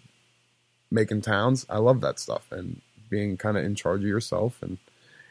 [0.92, 1.66] making towns.
[1.70, 4.58] I love that stuff and being kind of in charge of yourself.
[4.62, 4.78] And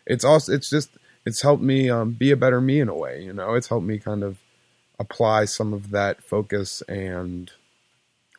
[0.07, 0.91] it's also it's just
[1.25, 3.23] it's helped me um, be a better me in a way.
[3.23, 4.39] You know, it's helped me kind of
[4.99, 7.51] apply some of that focus and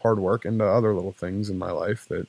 [0.02, 2.28] hard work into other little things in my life that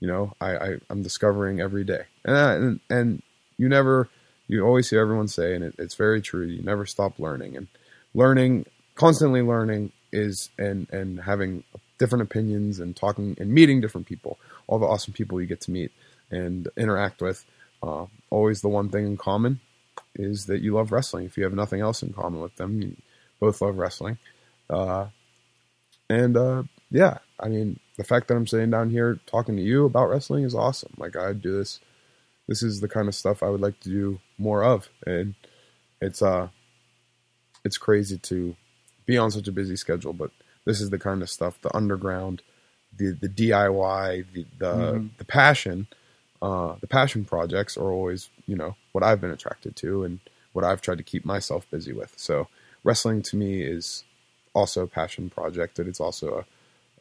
[0.00, 2.04] you know I, I I'm discovering every day.
[2.24, 3.22] And I, and and
[3.58, 4.08] you never
[4.46, 6.46] you always hear everyone say, and it, it's very true.
[6.46, 7.56] You never stop learning.
[7.56, 7.68] And
[8.14, 11.64] learning constantly learning is and and having
[11.98, 15.70] different opinions and talking and meeting different people all the awesome people you get to
[15.70, 15.90] meet
[16.30, 17.44] and interact with
[17.82, 19.60] uh, always the one thing in common
[20.14, 21.26] is that you love wrestling.
[21.26, 22.96] If you have nothing else in common with them you
[23.40, 24.18] both love wrestling.
[24.70, 25.06] Uh,
[26.08, 29.84] and uh, yeah i mean the fact that i'm sitting down here talking to you
[29.84, 30.92] about wrestling is awesome.
[30.96, 31.80] Like i do this
[32.48, 35.34] this is the kind of stuff i would like to do more of and
[36.00, 36.48] it's uh
[37.64, 38.56] it's crazy to
[39.06, 40.30] be on such a busy schedule, but
[40.64, 42.42] this is the kind of stuff, the underground,
[42.96, 45.10] the the DIY, the the, Mhm.
[45.18, 45.86] the passion,
[46.42, 50.20] uh, the passion projects are always you know what I've been attracted to and
[50.52, 52.14] what I've tried to keep myself busy with.
[52.16, 52.48] So
[52.84, 54.04] wrestling to me is
[54.54, 56.44] also a passion project, and it's also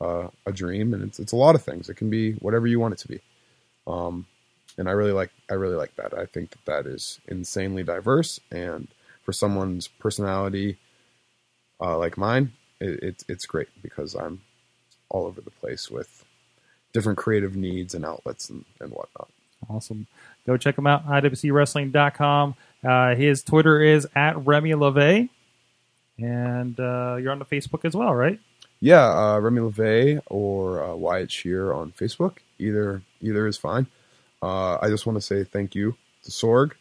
[0.01, 1.89] a a, a dream, and it's it's a lot of things.
[1.89, 3.21] It can be whatever you want it to be.
[3.87, 4.27] Um,
[4.77, 6.17] and I really like I really like that.
[6.17, 8.87] I think that that is insanely diverse, and
[9.23, 10.77] for someone's personality
[11.79, 14.41] uh, like mine, it, it's it's great because I'm
[15.09, 16.23] all over the place with
[16.93, 19.29] different creative needs and outlets and, and whatnot.
[19.69, 20.07] Awesome.
[20.45, 22.55] Go check him out, iwcwrestling.com.
[22.83, 25.29] Uh, his Twitter is at Remy LeVay.
[26.19, 28.39] And uh, you're on the Facebook as well, right?
[28.79, 32.37] Yeah, uh, Remy LeVay or uh, Wyatt Shear on Facebook.
[32.59, 33.87] Either either is fine.
[34.43, 36.73] Uh, I just want to say thank you to Sorg.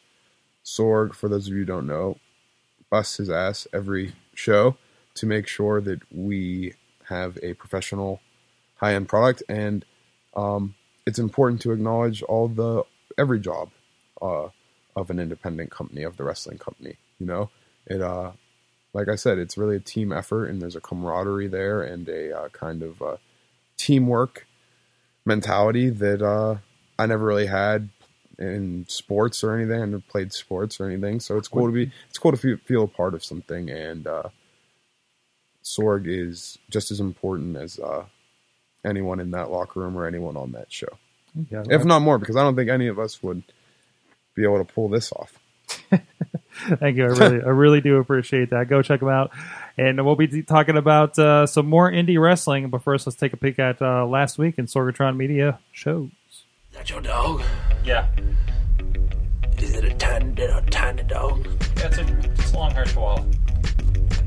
[0.65, 2.19] Sorg, for those of you who don't know,
[2.91, 4.77] busts his ass every show
[5.15, 6.75] to make sure that we
[7.09, 8.21] have a professional
[8.77, 9.85] high end product, and
[10.35, 10.75] um,
[11.07, 12.83] it's important to acknowledge all the
[13.17, 13.71] every job
[14.21, 14.49] uh,
[14.97, 16.97] of an independent company of the wrestling company.
[17.21, 17.51] You know,
[17.87, 18.33] it uh,
[18.93, 22.37] like I said, it's really a team effort, and there's a camaraderie there and a
[22.37, 23.17] uh, kind of uh,
[23.77, 24.49] teamwork
[25.25, 26.57] mentality that uh,
[26.99, 27.89] I never really had
[28.39, 29.81] in sports or anything.
[29.83, 32.57] I never played sports or anything, so it's cool to be it's cool to feel,
[32.65, 33.71] feel a part of something.
[33.71, 34.25] And uh,
[35.65, 38.05] Sorg is just as important as uh,
[38.85, 40.99] anyone in that locker room or anyone on that show,
[41.51, 41.63] Yeah.
[41.71, 43.43] if not more, because I don't think any of us would
[44.35, 45.39] be able to pull this off.
[46.79, 47.05] Thank you.
[47.05, 48.69] I really, I really do appreciate that.
[48.69, 49.31] Go check them out.
[49.79, 52.69] And we'll be talking about uh, some more indie wrestling.
[52.69, 56.11] But first, let's take a peek at uh, last week in Sorgatron Media shows.
[56.73, 57.43] That your dog?
[57.85, 58.09] Yeah.
[59.59, 61.47] Is it a tiny, a tiny dog?
[61.77, 62.03] That's a,
[62.39, 63.25] it's a long hair chihuahua.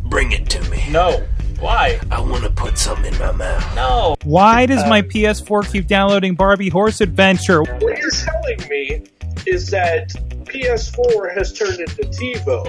[0.05, 0.85] Bring it to me.
[0.91, 1.25] No.
[1.59, 1.99] Why?
[2.11, 3.75] I want to put something in my mouth.
[3.75, 4.15] No.
[4.23, 7.61] Why does my PS4 keep downloading Barbie Horse Adventure?
[7.63, 9.03] What you're telling me
[9.47, 10.09] is that
[10.45, 12.65] PS4 has turned into TiVo,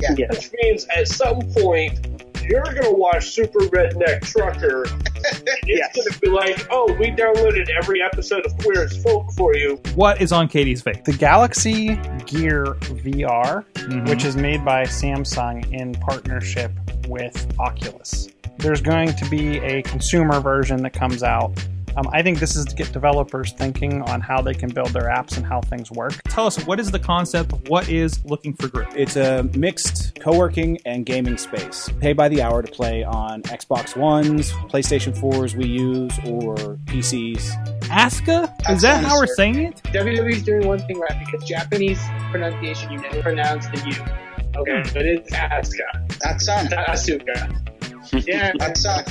[0.00, 0.28] Yeah.
[0.30, 2.17] which means at some point
[2.48, 4.84] you're going to watch Super Redneck Trucker
[5.24, 5.94] It's Yes.
[5.96, 9.80] gonna be like, oh, we downloaded every episode of Queer as Folk for you.
[9.94, 10.98] What is on Katie's face?
[11.04, 11.96] The Galaxy
[12.26, 14.08] Gear VR, Mhm.
[14.08, 16.70] which is made by Samsung in partnership
[17.08, 18.28] with Oculus.
[18.58, 21.52] There's going to be a consumer version that comes out.
[21.98, 25.08] Um, I think this is to get developers thinking on how they can build their
[25.08, 26.12] apps and how things work.
[26.28, 27.52] Tell us what is the concept?
[27.68, 28.86] What is looking for group?
[28.94, 31.88] It's a mixed co-working and gaming space.
[31.98, 37.40] Pay by the hour to play on Xbox Ones, PlayStation 4s we use, or PCs.
[37.86, 38.70] Asuka?
[38.70, 39.82] Is that how we're saying it?
[39.86, 44.60] WWE's doing one thing right because Japanese pronunciation you never pronounce the U.
[44.60, 46.66] Okay, but it's Asuka, That's son.
[46.68, 47.77] Asuka.
[48.12, 48.84] Yeah, That's.
[48.86, 49.02] I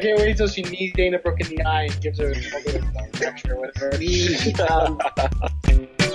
[0.00, 2.88] can't wait until she knees Dana Brooke in the eye and gives her a little
[3.20, 3.98] lecture or whatever.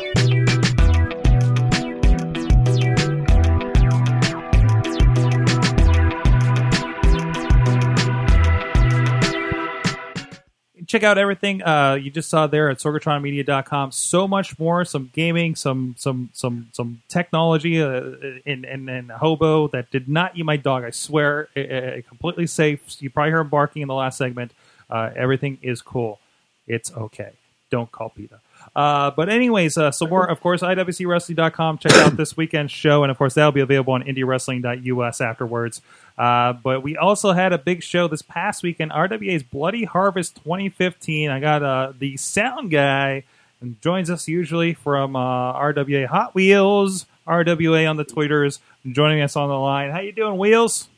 [10.95, 13.91] check out everything uh, you just saw there at sorgatronmedia.com.
[13.91, 18.11] So much more, some gaming, some some some some technology, uh,
[18.45, 20.83] and and and hobo that did not eat my dog.
[20.83, 23.01] I swear, uh, uh, completely safe.
[23.01, 24.53] You probably heard him barking in the last segment.
[24.89, 26.19] Uh, everything is cool.
[26.67, 27.31] It's okay.
[27.69, 28.39] Don't call PETA.
[28.76, 31.78] Uh, but anyways, uh, some more, of course, IWCWrestling.com.
[31.78, 35.82] Check out this weekend's show, and of course, that'll be available on IndieWrestling.us afterwards.
[36.17, 41.30] Uh, but we also had a big show this past weekend, RWA's Bloody Harvest 2015.
[41.30, 43.23] I got uh, the sound guy,
[43.61, 49.38] and joins us usually from uh, RWA Hot Wheels, RWA on the Twitters, joining us
[49.38, 49.91] on the line.
[49.91, 50.89] How you doing, Wheels?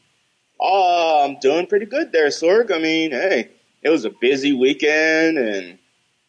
[0.59, 2.71] Oh, I'm doing pretty good there, Sorg.
[2.73, 3.49] I mean, hey,
[3.84, 5.78] it was a busy weekend, and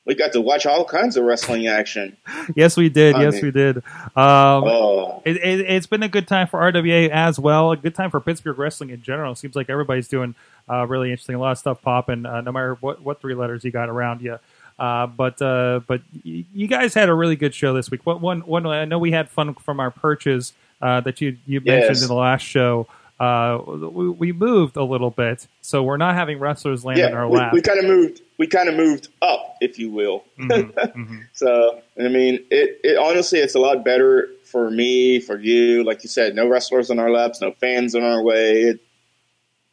[0.08, 2.16] we got to watch all kinds of wrestling action.
[2.56, 3.14] Yes, we did.
[3.14, 3.76] I yes, mean- we did.
[4.16, 7.70] Um, Oh, it, it, it's been a good time for RWA as well.
[7.72, 9.32] A good time for Pittsburgh wrestling in general.
[9.32, 10.34] It seems like everybody's doing
[10.68, 11.34] uh, really interesting.
[11.36, 14.22] A lot of stuff popping, uh, no matter what, what three letters you got around
[14.22, 14.38] you.
[14.78, 18.06] Uh, but uh, but you guys had a really good show this week.
[18.06, 21.60] One, one, one I know we had fun from our perches uh, that you you
[21.60, 22.02] mentioned Yes.
[22.02, 22.86] in the last show.
[23.18, 27.28] Uh, we, we moved a little bit, so we're not having wrestlers land in our
[27.28, 27.52] we, lap.
[27.52, 28.22] we kind of moved.
[28.38, 30.24] We kind of moved up, if you will.
[30.38, 31.26] Mhm, mhm.
[31.32, 35.82] So, I mean, it, it honestly, it's a lot better for me, for you.
[35.82, 38.62] Like you said, no wrestlers in our laps, no fans in our way.
[38.62, 38.80] It,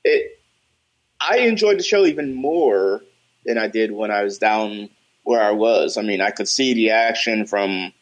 [0.04, 0.40] it,
[1.22, 3.02] I enjoyed the show even more
[3.46, 4.90] than I did when I was down
[5.24, 5.98] where I was.
[5.98, 7.94] I mean, I could see the action from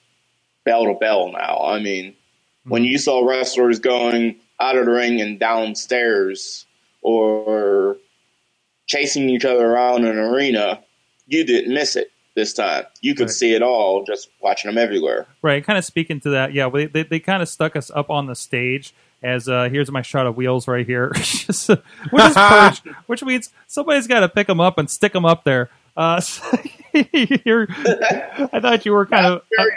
[0.63, 1.59] bell to bell now.
[1.63, 2.15] I mean,
[2.65, 6.65] when you saw wrestlers going out of the ring and downstairs
[7.01, 7.97] or
[8.87, 10.81] chasing each other around an arena,
[11.27, 12.85] you didn't miss it this time.
[13.01, 13.31] You could Right.
[13.31, 15.27] see it all just watching them everywhere.
[15.41, 18.09] Right, kind of speaking to that, yeah, they, they, they kind of stuck us up
[18.09, 22.33] on the stage as uh, here's my shot of wheels right here, uh, which is
[22.35, 25.69] purge, which means somebody's got to pick them up and stick them up there.
[25.95, 26.43] Uh, so
[27.45, 29.71] you're, I thought you were kind of, Very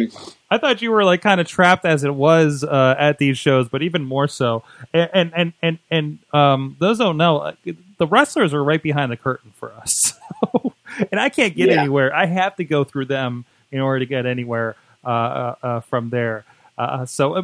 [0.00, 0.32] interesting.
[0.50, 3.68] I thought you were like kind of trapped as it was uh, at these shows,
[3.68, 4.62] but even more so.
[4.94, 7.52] And and and and, um, those don't know uh,
[7.98, 10.14] the wrestlers are right behind the curtain for us,
[11.12, 11.80] and I can't get Yeah.
[11.80, 12.14] anywhere.
[12.14, 16.10] I have to go through them in order to get anywhere uh, uh, uh, from
[16.10, 16.44] there.
[16.78, 17.42] Uh, so uh,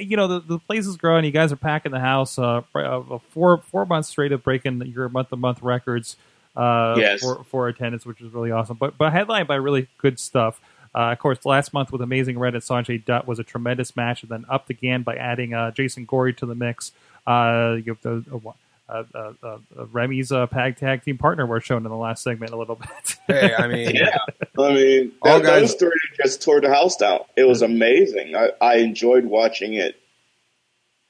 [0.00, 1.24] you know, the, the place is growing.
[1.24, 2.34] You guys are packing the house.
[2.36, 6.16] Four four months straight of breaking your month to month records
[6.56, 7.20] uh, Yes.
[7.20, 8.76] for for attendance, which is really awesome.
[8.78, 10.60] But but headlined by really good stuff.
[10.94, 14.22] Uh, of course, last month with Amazing Red and Sanjay Dutt was a tremendous match,
[14.22, 16.92] and then upped again by adding uh, Jason Gory to the mix.
[17.26, 18.52] Uh, you have the, uh,
[18.88, 19.58] uh, uh, uh,
[19.92, 22.76] Remy's uh, tag tag team partner were shown in the last segment a little
[23.06, 23.16] bit.
[23.26, 24.18] Hey, I mean, Yeah.
[24.58, 25.90] I mean, All that, guys- those three
[26.22, 27.20] just tore the house down.
[27.36, 28.36] It was amazing.
[28.36, 30.00] I, I enjoyed watching it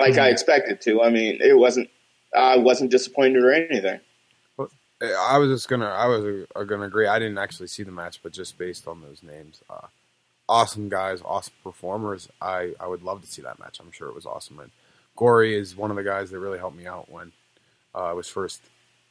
[0.01, 1.03] like I expected to.
[1.03, 1.91] I mean, it wasn't.
[2.35, 4.01] I wasn't disappointed or anything.
[5.03, 7.07] I was just gonna, I was uh, gonna agree.
[7.07, 9.89] I didn't actually see the match, but just based on those names, uh,
[10.49, 12.29] awesome guys, awesome performers.
[12.41, 13.81] I, I would love to see that match.
[13.81, 14.61] I'm sure it was awesome.
[14.61, 14.71] And
[15.17, 17.33] Gory is one of the guys that really helped me out when
[17.95, 18.63] uh, I was first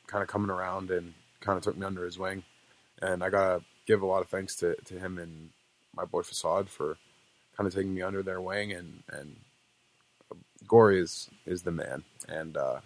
[0.07, 2.43] kind of coming around and kind of took me under his wing.
[3.01, 5.49] And I gotta give a lot of thanks to, to him and
[5.95, 6.97] my boy Facade for
[7.55, 8.71] kind of taking me under their wing.
[8.71, 9.35] And and
[10.67, 12.03] Gory is is the man.
[12.27, 12.79] And uh,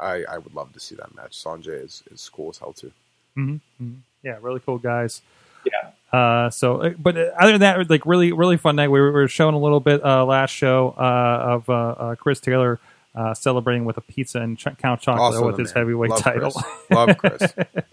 [0.00, 1.32] I I would love to see that match.
[1.42, 2.92] Sanjay is is cool as hell too.
[3.36, 3.94] Mm-hmm.
[4.22, 5.22] Yeah, really cool guys.
[5.64, 5.90] Yeah.
[6.18, 8.88] Uh, so, uh, but uh, other than that, like really, really fun night.
[8.88, 11.02] We were, we were showing a little bit uh, last show uh,
[11.56, 12.80] of uh, uh, Chris Taylor
[13.14, 15.82] uh, celebrating with a pizza and Ch- Count Chocolate Also with the his man.
[15.82, 16.50] heavyweight Love title.
[16.52, 16.90] Chris.
[16.90, 17.54] Love Chris.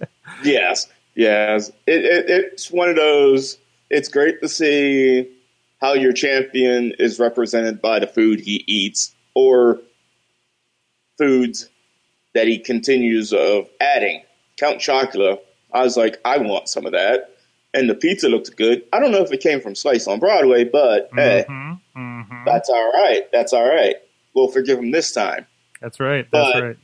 [0.44, 1.70] Yes, yes.
[1.88, 3.58] It, it, it's one of those.
[3.90, 5.32] It's great to see
[5.82, 9.80] how your champion is represented by the food he eats or
[11.18, 11.70] foods
[12.36, 14.22] that he continues of adding.
[14.58, 15.40] Count Chocula,
[15.74, 17.32] I was like, I want some of that.
[17.74, 18.84] And the pizza looked good.
[18.94, 22.46] I don't know if it came from Slice on Broadway, but hey, Mm-hmm, mm-hmm.
[22.46, 23.24] that's all right.
[23.34, 23.96] That's all right.
[24.36, 25.48] We'll forgive him this time.
[25.82, 26.28] That's right.
[26.32, 26.78] That's but- right.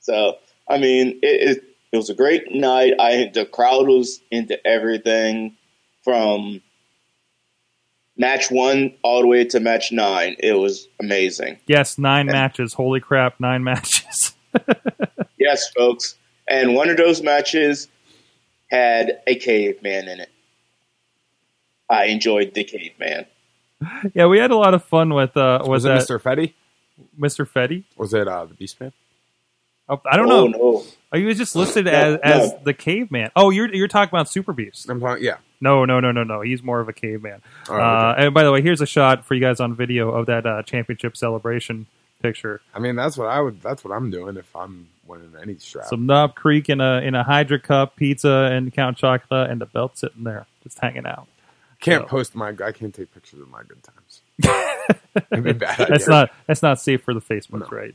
[0.00, 0.36] So,
[0.68, 2.92] I mean, it, it, it was a great night.
[2.98, 5.56] I the crowd was into everything
[6.02, 6.60] from
[8.16, 10.36] match one all the way to match nine.
[10.38, 11.58] It was amazing.
[11.66, 12.74] Yes, nine matches.
[12.74, 14.33] Holy crap, nine matches.
[15.44, 16.16] Yes, folks.
[16.48, 17.88] And one of those matches
[18.70, 20.30] had a caveman in it.
[21.90, 23.26] I enjoyed the caveman.
[24.14, 26.18] yeah, we had a lot of fun with uh with Was it that Mr.
[26.18, 26.54] Fetty?
[27.20, 27.46] Mr.
[27.46, 27.84] Fetty.
[27.98, 28.92] Was it uh, the Beastman?
[29.86, 30.58] Oh, I don't oh, know.
[30.58, 30.84] No.
[31.12, 32.60] Oh, you was just listed No, as as no.
[32.64, 33.30] the caveman.
[33.36, 34.88] Oh, you're you're talking about Super Beast.
[34.88, 35.36] I'm talking, yeah.
[35.60, 36.40] No, no, no, no, no.
[36.40, 37.42] He's more of a caveman.
[37.68, 40.10] All right, uh, and by the way, here's a shot for you guys on video
[40.10, 41.86] of that uh, championship celebration
[42.28, 42.60] picture.
[42.74, 43.60] I mean, that's what I would.
[43.62, 45.86] That's what I'm doing if I'm winning any strap.
[45.86, 49.66] Some Knob Creek in a in a Hydra cup, pizza and Count Chocula, and the
[49.66, 51.26] belt sitting there, just hanging out.
[51.80, 52.48] can't so- post my.
[52.64, 54.20] I can't take pictures of my good times.
[55.32, 55.86] It'd be bad.
[55.88, 57.78] That's not that's not safe for the Facebook, No.
[57.78, 57.94] right?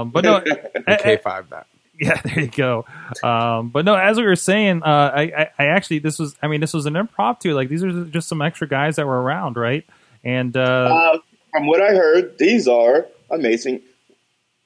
[0.00, 0.40] Um, but no,
[0.98, 1.66] K five that.
[2.00, 2.86] Yeah, there you go.
[3.22, 6.48] Um, but no, as we were saying, uh, I, I, I actually this was I
[6.48, 7.52] mean this was an impromptu.
[7.52, 9.84] Like these are just some extra guys that were around, right?
[10.24, 11.18] And uh, Uh,
[11.50, 13.80] from what I heard, these are amazing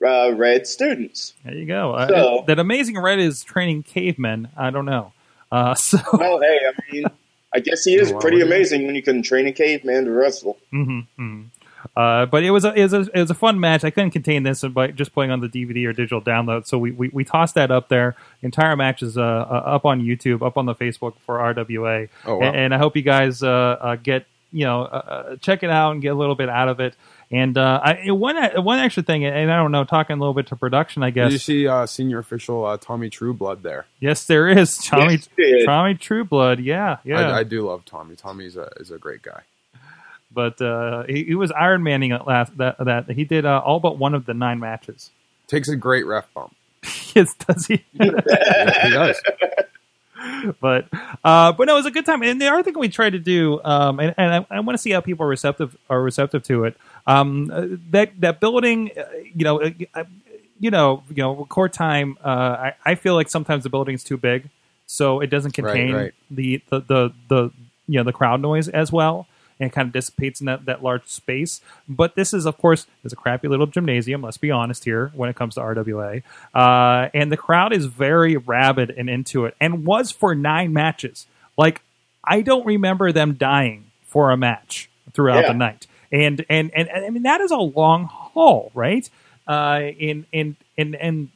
[0.04, 1.32] uh, red students.
[1.44, 1.92] there you go.
[1.94, 4.48] Uh, that amazing red is training cavemen.
[4.56, 5.12] I don't know.
[5.50, 7.04] Uh, so Well, hey, I mean,
[7.54, 10.58] I guess he is pretty amazing when you can train a caveman to wrestle.
[10.72, 11.44] Mhm, mhm.
[11.96, 13.84] Uh, but it was a, it was a it was a fun match.
[13.84, 16.90] I couldn't contain this by just playing on the DVD or digital download, so we,
[16.90, 18.16] we, we tossed that up there.
[18.40, 22.08] The entire match is uh, uh, up on YouTube, up on the Facebook for RWA,
[22.24, 22.46] Oh, wow.
[22.48, 23.48] and, and I hope you guys uh,
[23.80, 26.68] uh, get you know uh, uh, check it out and get a little bit out
[26.68, 26.94] of it.
[27.30, 30.46] And uh, I, one one extra thing, and I don't know, talking a little bit
[30.48, 31.26] to production, I guess.
[31.28, 33.86] Did you see uh, senior official uh, Tommy Trueblood there?
[33.98, 35.64] Yes, there is Tommy Yes.
[35.64, 36.60] Tommy Trueblood.
[36.60, 37.30] Yeah, yeah.
[37.30, 38.14] I, I do love Tommy.
[38.14, 39.40] Tommy's a is a great guy.
[40.32, 42.56] but uh, he, he was Iron Manning at last.
[42.58, 45.10] That that he did uh, all but one of the nine matches.
[45.48, 46.54] Takes a great ref bump.
[47.14, 47.84] yes, does he?
[47.94, 49.20] Yeah, he does.
[50.60, 50.86] but
[51.22, 52.22] uh, but no, it was a good time.
[52.22, 54.82] And the other thing we tried to do, um, and, and I, I want to
[54.82, 56.76] see how people are receptive are receptive to it.
[57.06, 60.04] Um, uh, that that building, uh, you know, uh, uh,
[60.58, 62.16] you know, you know, court time.
[62.24, 62.28] Uh,
[62.84, 64.48] I, I feel like sometimes the building is too big,
[64.86, 66.14] so it doesn't contain right.
[66.30, 67.50] The, the the the
[67.86, 69.26] you know the crowd noise as well.
[69.60, 71.60] And kind of dissipates in that, that large space.
[71.88, 74.20] But this is, of course, is a crappy little gymnasium.
[74.20, 76.24] Let's be honest here when it comes to RWA.
[76.52, 81.26] Uh, and the crowd is very rabid and into it, and was for nine matches.
[81.56, 81.82] Like
[82.24, 85.52] I don't remember them dying for a match throughout Yeah.
[85.52, 85.86] the night.
[86.14, 89.08] And, and and and I mean that is a long haul, right?
[89.48, 91.28] Uh, in in and and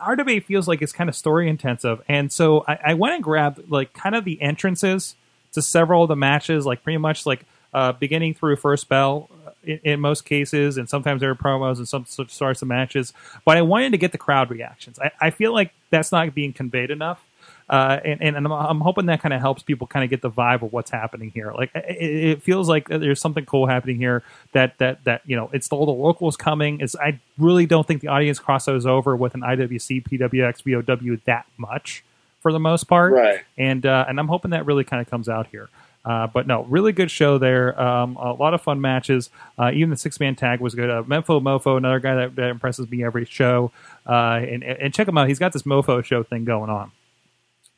[0.00, 3.68] RWA feels like it's kind of story intensive, and so I, I went and grabbed
[3.68, 5.16] like kind of the entrances
[5.54, 7.44] to several of the matches, like pretty much like
[7.74, 11.78] uh, beginning through first bell uh, in, in most cases, and sometimes there are promos
[11.78, 13.12] and some sorts of matches.
[13.44, 15.00] But I wanted to get the crowd reactions.
[15.00, 17.24] I, I feel like that's not being conveyed enough.
[17.68, 20.30] Uh, and, and I'm, I'm hoping that kind of helps people kind of get the
[20.30, 21.52] vibe of what's happening here.
[21.52, 24.22] Like it, it feels like there's something cool happening here.
[24.52, 26.80] That that that you know, it's all the locals coming.
[26.80, 31.46] Is I really don't think the audience crosses over with an IWC, PWX, VOW that
[31.56, 32.04] much
[32.40, 33.12] for the most part.
[33.12, 33.40] Right.
[33.56, 35.70] And uh, and I'm hoping that really kind of comes out here.
[36.04, 37.80] Uh, but no, really good show there.
[37.80, 39.30] Um, a lot of fun matches.
[39.56, 40.90] Uh, even the six man tag was good.
[40.90, 43.70] Uh, Memfo Mofo, another guy that, that impresses me every show.
[44.06, 45.28] Uh, and, and check him out.
[45.28, 46.90] He's got this Mofo show thing going on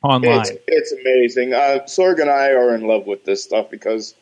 [0.05, 0.39] online.
[0.41, 1.53] It's, it's amazing.
[1.53, 4.15] Uh, Sorg and I are in love with this stuff because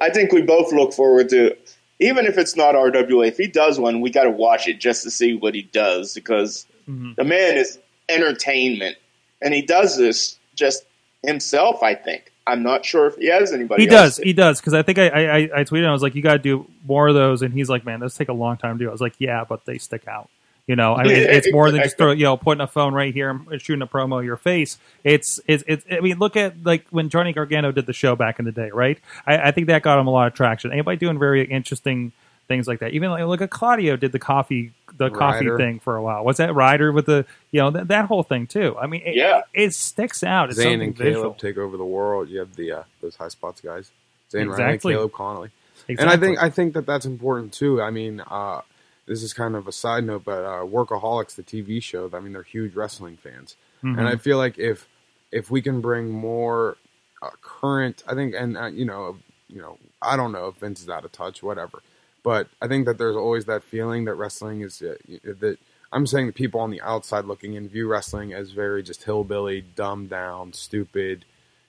[0.00, 1.56] I think we both look forward to,
[1.98, 5.02] even if it's not RWA, if he does one, we got to watch it just
[5.04, 7.14] to see what he does because Mhm.
[7.16, 8.96] the man is entertainment.
[9.40, 10.84] And he does this just
[11.24, 12.30] himself, I think.
[12.46, 14.16] I'm not sure if he has anybody He does.
[14.16, 14.60] He does.
[14.60, 15.86] Because I think I, I, I- I tweeted.
[15.86, 18.16] I was like, "You got to do more of those." And he's like, "Man, those
[18.16, 20.28] take a long time to do." I was like, "Yeah, but they stick out."
[20.68, 22.04] You know, I mean, Yeah, it's more than just exactly.
[22.04, 24.78] throw, you know putting a phone right here and shooting a promo of your face.
[25.02, 25.84] It's it's it's.
[25.90, 28.70] I mean, look at like when Johnny Gargano did the show back in the day,
[28.72, 28.98] right?
[29.26, 30.70] I, I think that got him a lot of traction.
[30.72, 32.12] Anybody doing very interesting
[32.46, 32.92] things like that?
[32.92, 36.24] Even like look at Claudio did the coffee the coffee thing for a while.
[36.24, 38.76] What's that Ryder with the you know that, that whole thing too?
[38.78, 39.42] I mean, it, Yeah.
[39.52, 40.50] it sticks out.
[40.50, 41.34] It's Zane and Caleb visual.
[41.34, 42.28] take over the world.
[42.28, 43.90] You have the uh, those high spots guys.
[44.30, 45.50] Zane Riley and Caleb Konley.
[45.88, 45.96] Exactly.
[45.98, 47.82] And I think I think that that's important too.
[47.82, 48.60] I mean, uh,
[49.06, 52.08] this is kind of a side note, but uh, Workaholics, the TV show.
[52.12, 53.98] I mean, they're huge wrestling fans, Mhm.
[53.98, 54.88] and I feel like if
[55.30, 56.76] if we can bring more
[57.22, 59.16] uh, current, I think, and uh, you know,
[59.48, 61.82] you know, I don't know if Vince is out of touch, whatever,
[62.22, 65.58] but I think that there's always that feeling that wrestling is uh, that
[65.92, 69.60] I'm saying that people on the outside looking in view wrestling as very just hillbilly,
[69.60, 71.24] dumbed down, stupid,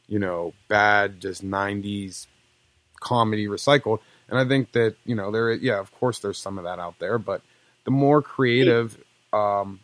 [0.07, 2.27] you know, bad, just '90s
[2.99, 3.99] comedy recycled.
[4.33, 6.97] And I think that you know there, yeah, of course, there's some of that out
[6.97, 7.43] there, but
[7.83, 8.97] the more creative,
[9.31, 9.79] um,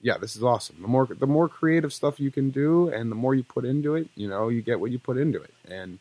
[0.00, 0.76] yeah, this is awesome.
[0.80, 3.96] The more the more creative stuff you can do, and the more you put into
[3.96, 5.52] it, you know, you get what you put into it.
[5.68, 5.98] And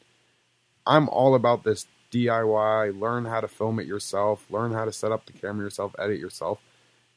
[0.86, 3.00] I'm all about this DIY.
[3.00, 4.46] Learn how to film it yourself.
[4.52, 5.96] Learn how to set up the camera yourself.
[5.98, 6.60] Edit yourself.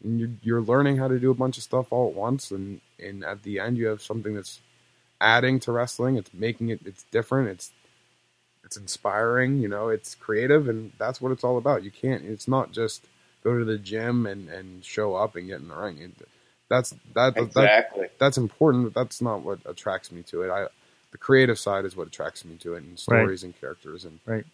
[0.03, 2.51] And you're, you're learning how to do a bunch of stuff all at once.
[2.51, 4.63] And and at the end, you have something that's
[5.21, 6.17] adding to wrestling.
[6.17, 6.81] It's making it.
[6.87, 7.51] It's different.
[7.51, 7.73] It's
[8.65, 9.59] it's inspiring.
[9.61, 11.85] You know, it's creative, and that's what it's all about.
[11.85, 12.25] You can't.
[12.25, 13.05] It's not just
[13.43, 15.99] go to the gym and and show up and get in the ring.
[15.99, 16.29] It,
[16.69, 17.85] that's that, that
[18.19, 18.85] that's important.
[18.85, 20.51] But that's not what attracts me to it.
[20.51, 20.67] I
[21.13, 24.45] the creative side is what attracts me to it, and stories and characters, and Right.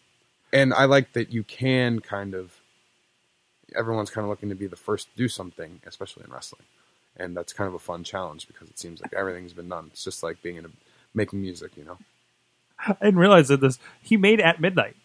[0.53, 2.57] and I like that you can kind of.
[3.77, 6.65] Everyone's kind of looking to be the first to do something, especially in wrestling,
[7.17, 9.91] and that's kind of a fun challenge because it seems like everything's been done.
[9.93, 10.71] It's just like being in a
[11.15, 11.97] making music, you know.
[12.87, 14.97] I didn't realize that this he made at midnight.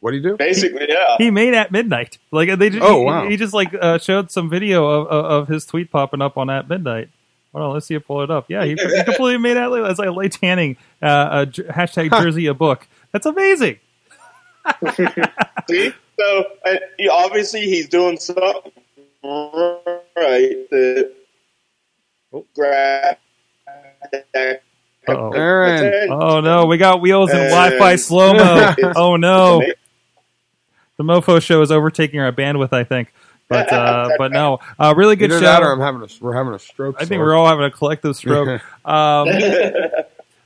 [0.00, 0.36] What do you do?
[0.36, 1.16] Basically, yeah.
[1.18, 2.18] He made at midnight.
[2.30, 3.28] Like they just, Oh, he, wow.
[3.28, 6.48] he just like uh, showed some video of, of of his tweet popping up on
[6.50, 7.08] at midnight.
[7.52, 8.44] Hold on, let's see you pull it up.
[8.48, 10.76] Yeah, he, he completely made out like it's like late tanning.
[11.02, 12.86] Uh, a j- hashtag Jersey a book.
[13.10, 13.78] That's amazing.
[15.68, 15.92] See?
[16.20, 18.72] So uh, he, obviously he's doing something
[19.24, 20.66] right.
[20.70, 21.12] The
[22.54, 23.16] grab.
[25.16, 25.30] Uh-oh.
[25.32, 26.10] Aaron.
[26.10, 28.74] Oh no, we got wheels and And- Wi-Fi slow mo.
[28.96, 29.62] Oh no,
[30.96, 32.72] the Mofo show is overtaking our bandwidth.
[32.72, 33.12] I think,
[33.48, 35.46] but uh, but no, uh, really good Either show.
[35.46, 36.96] that or I'm having a we're having a stroke.
[37.00, 38.60] I think we're all having a collective stroke.
[38.88, 39.28] Um,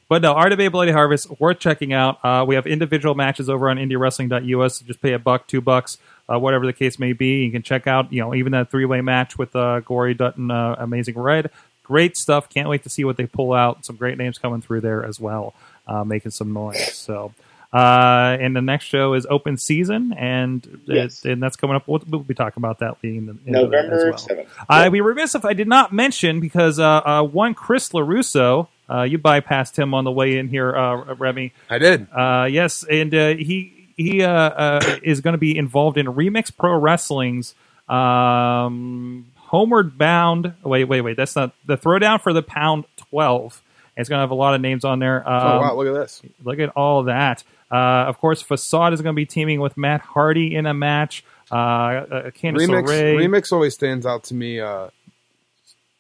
[0.09, 2.19] but no, Art of a Bloody Harvest, worth checking out.
[2.25, 4.81] Uh, we have individual matches over on IndieWrestling.us.
[4.81, 5.97] Just pay a buck, two bucks,
[6.29, 7.45] uh, whatever the case may be.
[7.45, 10.51] You can check out, you know, even that three way match with uh, Gory Dutton,
[10.51, 11.51] uh, Amazing Red.
[11.93, 12.49] Great stuff.
[12.49, 13.85] Can't wait to see what they pull out.
[13.85, 15.53] Some great names coming through there as well,
[15.87, 16.95] uh, making some noise.
[16.95, 17.33] So.
[17.73, 21.25] Uh, and the next show is open season, and Yes.
[21.25, 21.85] and that's coming up.
[21.89, 24.39] We'll, we'll be talking about that being the, November as well.
[24.39, 24.47] 7th.
[24.69, 29.03] I'd be remiss if I did not mention because uh, uh, one Chris Larusso, uh,
[29.05, 31.55] you bypassed him on the way in here, uh, Remy.
[31.71, 32.07] I did.
[32.13, 36.55] Uh, yes, and uh, he he uh, uh, is going to be involved in Remix
[36.55, 37.55] Pro Wrestling's
[37.89, 40.55] um, Homeward Bound.
[40.65, 41.17] Wait, wait, wait.
[41.17, 43.63] That's not the throwdown for the Pound Twelve.
[43.97, 45.19] It's going to have a lot of names on there.
[45.29, 46.23] Um, oh wow, look at this.
[46.43, 47.45] Look at all that.
[47.71, 51.23] Uh, of course, Facade is going to be teaming with Matt Hardy in a match.
[51.51, 53.15] Uh, uh, Candice Remix LeRae.
[53.17, 54.59] Remix always stands out to me.
[54.59, 54.89] Uh,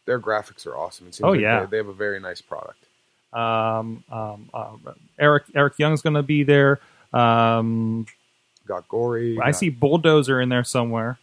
[0.07, 1.09] their graphics are awesome.
[1.09, 1.61] It seems Oh, like yeah.
[1.61, 2.79] they, they have a very nice product.
[3.35, 4.71] Um, um, uh,
[5.19, 6.81] Eric Eric Young's going to be there.
[7.13, 8.07] Um,
[8.67, 9.39] Got gory.
[9.39, 11.19] I got see Bulldozer in there somewhere,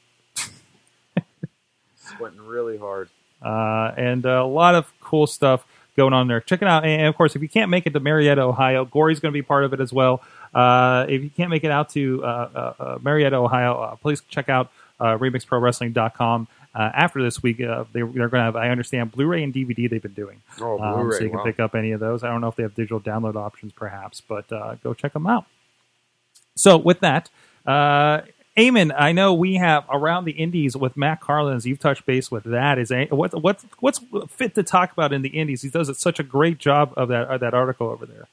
[2.20, 3.10] sweating really hard.
[3.42, 5.66] uh, and uh, a lot of cool stuff
[5.98, 6.40] going on there.
[6.42, 9.20] Check it out, and of course, if you can't make it to Marietta, Ohio, Gory's
[9.20, 10.22] going to be part of it as well.
[10.54, 12.28] Uh, if you can't make it out to uh,
[12.80, 16.48] uh, Marietta, Ohio, uh, please check out uh, RemixProWrestling.com.
[16.76, 19.90] Uh, after this week, uh, they, they're going to have, I understand, Blu-ray and DVD
[19.90, 20.42] they've been doing.
[20.62, 21.18] Oh, Um, Blu-ray.
[21.18, 21.44] so you can wow.
[21.46, 22.24] pick up any of those.
[22.24, 25.26] I don't know if they have digital download options, perhaps, but uh, go check them
[25.28, 25.46] out.
[26.56, 27.30] So with that,
[27.66, 28.22] uh,
[28.60, 31.66] Eamon, I know we have around the Indies with Matt Carlins.
[31.66, 32.78] You've touched base with that.
[32.78, 35.62] Is what what's what's fit to talk about in the Indies?
[35.62, 38.28] He does such a great job of that of that article over there.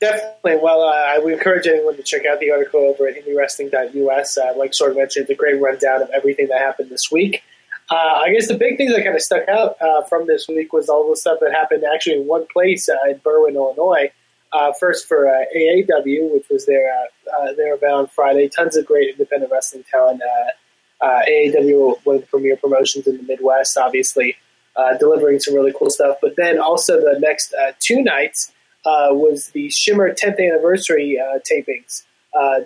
[0.00, 0.56] Definitely.
[0.62, 4.38] Well, uh, I would encourage anyone to check out the article over at indiewrestling.us.
[4.38, 7.42] Uh, like Sorg mentioned, it's a great rundown of everything that happened this week.
[7.90, 10.72] Uh, I guess the big thing that kind of stuck out uh, from this week
[10.72, 14.10] was all the stuff that happened actually in one place uh, in Berwyn, Illinois.
[14.52, 18.48] Uh, first for uh, AAW, which was there uh, uh, there about on Friday.
[18.48, 20.20] Tons of great independent wrestling talent.
[20.22, 24.36] Uh, uh, AAW, one of the premier promotions in the Midwest, obviously
[24.98, 26.16] delivering some really cool stuff.
[26.20, 28.52] But then also the next two nights
[28.84, 31.18] was the Shimmer 10th anniversary
[31.50, 32.02] tapings.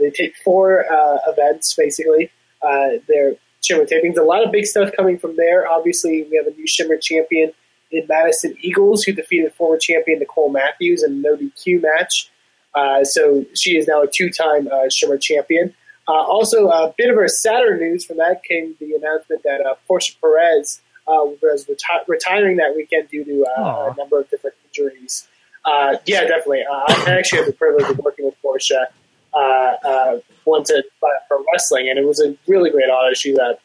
[0.00, 0.84] They take four
[1.28, 2.30] events basically.
[2.62, 4.16] They're Shimmer tapings.
[4.16, 5.68] A lot of big stuff coming from there.
[5.68, 7.52] Obviously, we have a new Shimmer champion
[7.94, 12.30] in Madison Eagles who defeated former champion Nicole Matthews in a no DQ match.
[12.74, 15.72] Uh, so she is now a two-time uh, Shimmer champion.
[16.06, 19.74] Uh, also, a bit of a sadder news from that came the announcement that uh,
[19.86, 24.56] Portia Perez uh, was reti- retiring that weekend due to uh, a number of different
[24.66, 25.28] injuries.
[25.64, 26.62] Uh, yeah, definitely.
[26.70, 28.88] Uh, I actually had the privilege of working with Portia
[29.32, 33.14] uh, uh, once at for wrestling, and it was a really great honor.
[33.14, 33.56] She's a,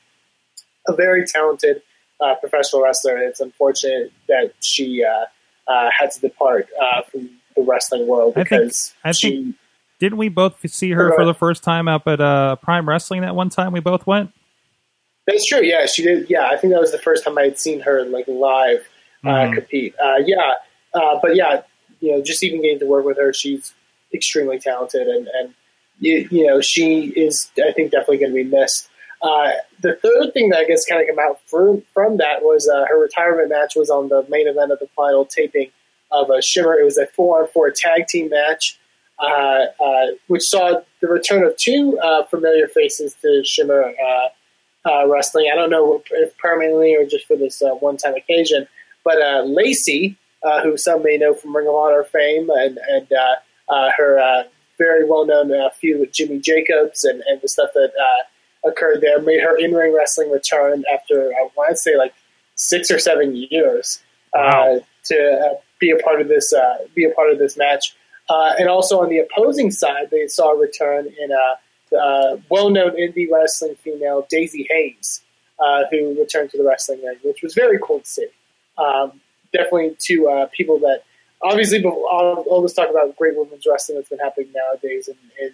[0.87, 1.81] a very talented
[2.21, 7.29] uh, professional wrestler, and it's unfortunate that she uh, uh, had to depart uh, from
[7.55, 9.29] the wrestling world I think- because I she.
[9.43, 9.55] think-
[9.99, 13.35] Didn't we both see her for the first time up at uh, Prime Wrestling that
[13.35, 14.31] one time we both went?
[15.27, 15.61] That's true.
[15.61, 16.29] Yeah, she did.
[16.29, 18.87] Yeah, I think that was the first time I had seen her like live
[19.25, 19.53] uh, Mhm.
[19.55, 19.93] compete.
[20.01, 20.53] Uh, yeah,
[20.93, 21.61] uh, but yeah,
[21.99, 23.73] you know, just even getting to work with her, she's
[24.13, 25.53] extremely talented, and and
[25.99, 27.51] you, you know, she is.
[27.63, 28.88] I think definitely going to be missed.
[29.21, 29.51] Uh,
[29.81, 32.85] the third thing that I guess kind of came out from from that was uh,
[32.87, 35.71] her retirement match was on the main event of the final taping
[36.11, 36.75] of a Shimmer.
[36.75, 38.79] It was a four on four tag team match,
[39.19, 45.07] uh, uh, which saw the return of two uh, familiar faces to Shimmer uh, uh,
[45.07, 45.49] wrestling.
[45.51, 48.67] I don't know if permanently or just for this uh, one time occasion,
[49.03, 53.07] but uh, Lacey, uh, who some may know from Ring of Honor fame, and and
[53.11, 54.43] uh, uh, her uh,
[54.77, 58.23] very well known uh, feud with Jimmy Jacobs and, and the stuff that uh,
[58.65, 62.13] occurred there, made her in ring wrestling return after I want to say like
[62.55, 64.01] six or seven years
[64.33, 67.95] uh, to uh, be a part of this uh, be a part of this match.
[68.29, 72.91] Uh, and also on the opposing side, they saw a return in a uh, well-known
[72.91, 75.21] indie wrestling female Daisy Hayes,
[75.59, 78.27] uh, who returned to the wrestling ring, which was very cool to see.
[78.77, 79.19] Um,
[79.51, 79.97] definitely
[80.29, 81.01] uh, people that
[81.41, 85.17] obviously but all, all this talk about great women's wrestling that's been happening nowadays and,
[85.41, 85.53] in,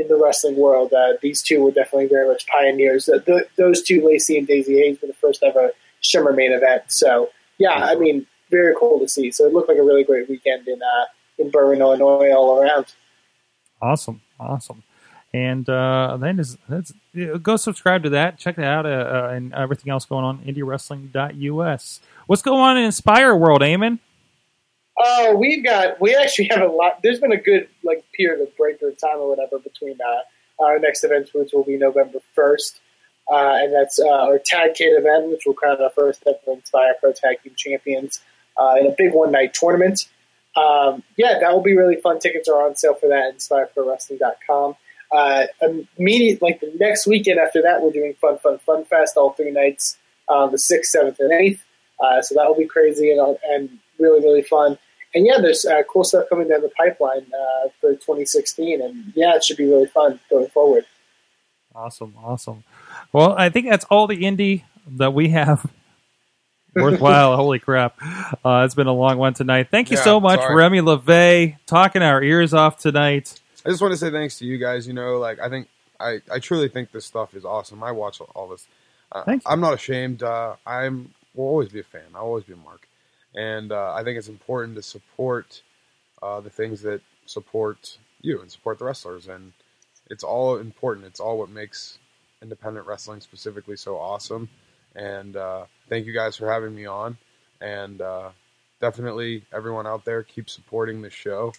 [0.00, 0.92] in the wrestling world.
[0.92, 3.06] Uh, these two were definitely very much pioneers.
[3.06, 5.70] The, the, those two, Lacey and Daisy Hayes, were the first ever
[6.00, 6.84] Shimmer main event.
[6.88, 9.30] So yeah, I mean, very cool to see.
[9.30, 11.04] So it looked like a really great weekend in uh,
[11.38, 12.86] in Berwyn, Illinois, all around.
[13.80, 14.82] Awesome, awesome.
[15.32, 16.92] And uh, then is that's
[17.42, 18.38] go subscribe to that.
[18.38, 22.00] Check it out, uh, uh, and everything else going on indiewrestling.us.
[22.26, 24.00] What's going on in Inspire World, Eamon?
[25.02, 27.02] Oh, we've got we actually have a lot.
[27.02, 30.78] There's been a good like period of break or time or whatever between uh, our
[30.78, 32.80] next event, which will be November first,
[33.32, 36.94] uh, and that's uh, our Tag Kid event, which will crown our first ever Inspire
[37.00, 38.20] Pro Tag Team Champions
[38.58, 40.02] uh, in a big one night tournament.
[40.54, 42.18] Um, yeah, that will be really fun.
[42.18, 44.74] Tickets are on sale for that at InspireProWrestling.com.
[45.12, 45.46] Uh,
[45.96, 49.50] immediate, like the next weekend after that, we're doing Fun Fun Fun Fest all three
[49.50, 49.96] nights,
[50.28, 51.64] um, the sixth, seventh, and eighth.
[51.98, 54.76] Uh, so that will be crazy and, and really really fun.
[55.14, 59.34] And yeah, there's uh, cool stuff coming down the pipeline uh, for 2016, and yeah,
[59.34, 60.84] it should be really fun going forward.
[61.74, 62.64] Awesome, awesome.
[63.12, 65.68] Well, I think that's all the indie that we have.
[66.76, 67.96] Worthwhile, holy crap!
[68.44, 69.68] Uh, it's been a long one tonight.
[69.72, 70.54] Thank you Yeah, so much, sorry.
[70.54, 73.40] Remy LeVay, talking our ears off tonight.
[73.66, 74.86] I just want to say thanks to you guys.
[74.86, 75.68] You know, like I think
[75.98, 77.82] I, I truly think this stuff is awesome.
[77.82, 78.66] I watch all this.
[79.10, 79.50] Uh, Thank you.
[79.50, 80.22] I'm not ashamed.
[80.22, 82.02] Uh, I'm will always be a fan.
[82.14, 82.86] I'll always be a mark,
[83.34, 85.62] and uh, I think it's important to support
[86.22, 89.28] uh, the things that support you and support the wrestlers.
[89.28, 89.52] And
[90.08, 91.06] it's all important.
[91.06, 91.98] It's all what makes
[92.42, 94.48] independent wrestling specifically so awesome.
[94.96, 97.16] And uh, thank you guys for having me on.
[97.60, 98.30] And uh,
[98.80, 101.52] definitely everyone out there, keep supporting the show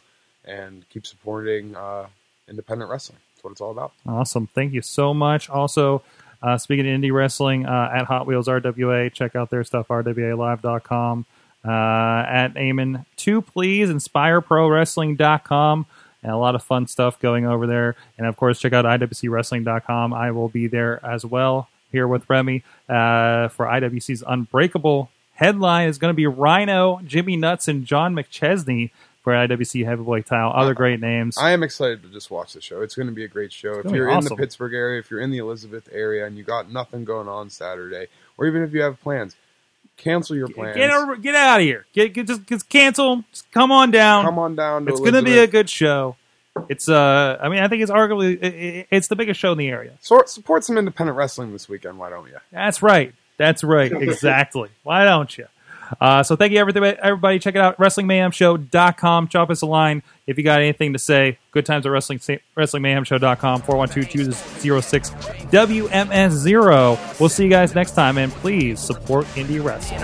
[0.44, 2.08] and keep supporting uh,
[2.50, 3.20] independent wrestling.
[3.34, 3.94] That's what it's all about.
[4.06, 4.48] Awesome.
[4.48, 5.50] Thank you so much.
[5.50, 6.04] Also,
[6.42, 11.26] uh, speaking of indie wrestling, uh, at Hot Wheels RWA, check out their stuff, rwalive.com.
[11.64, 15.86] Uh, at Eamon 2, please, inspirepro-wrestling.com.
[16.24, 17.96] And a lot of fun stuff going over there.
[18.18, 20.14] And of course, check out IWCWrestling.com.
[20.14, 25.10] I will be there as well here with Remy uh, for IWC's Unbreakable.
[25.34, 28.92] Headline is going to be Rhino, Jimmy Nuts, and John McChesney
[29.24, 30.52] for IWC Heavyweight title.
[30.54, 31.38] Other great names.
[31.38, 32.82] I am excited to just watch the show.
[32.82, 33.80] It's going to be a great show.
[33.80, 34.36] If you're in the.
[34.36, 38.08] Pittsburgh area, if you're in the Elizabeth area, and you got nothing going on Saturday,
[38.38, 39.36] or even if you have plans,
[40.02, 40.76] cancel your plans.
[40.78, 41.86] Get over, get out of here.
[41.94, 43.24] Get, get just, just cancel.
[43.32, 44.26] Just come on down.
[44.26, 44.88] Come on down.
[44.88, 46.16] It's going to be a good show.
[46.70, 49.58] It's uh, I mean, I think it's arguably it, it- it's the biggest show in
[49.58, 49.94] the area.
[50.02, 51.98] Sort, support some independent wrestling this weekend.
[51.98, 52.38] Why don't you?
[52.52, 53.14] That's right.
[53.38, 53.92] That's right.
[54.02, 54.70] Exactly.
[54.84, 55.48] Why don't you?
[56.00, 56.98] Uh, so thank you everybody.
[57.02, 57.78] Everybody, check it out.
[57.78, 59.28] WrestlingMayhemShow.com.
[59.28, 61.38] Drop us a line if you got anything to say.
[61.52, 63.62] Good times at Wrestling WrestlingMayhemShow.com.
[63.64, 67.20] 412-206 WMS0.
[67.20, 70.02] We'll see you guys next time, and please support indie wrestling.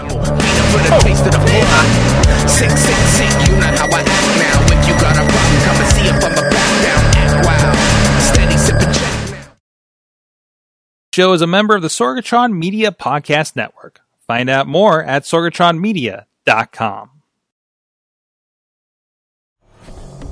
[11.17, 14.01] show is a member of the Sorgatron Media Podcast Network.
[14.27, 17.09] Find out more at sorgatronmedia.com.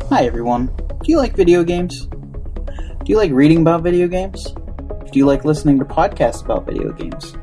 [0.10, 0.68] Hi everyone.
[1.04, 2.08] Do you like video games?
[2.08, 4.52] Do you like reading about video games?
[4.52, 7.36] Do you like listening to podcasts about video games?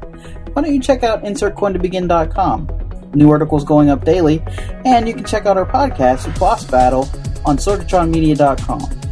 [0.52, 3.10] Why don't you check out InsertCoinToBegin.com?
[3.14, 4.42] New articles going up daily,
[4.84, 7.08] and you can check out our podcast, Boss Battle,
[7.44, 9.11] on SorgatronMedia.com.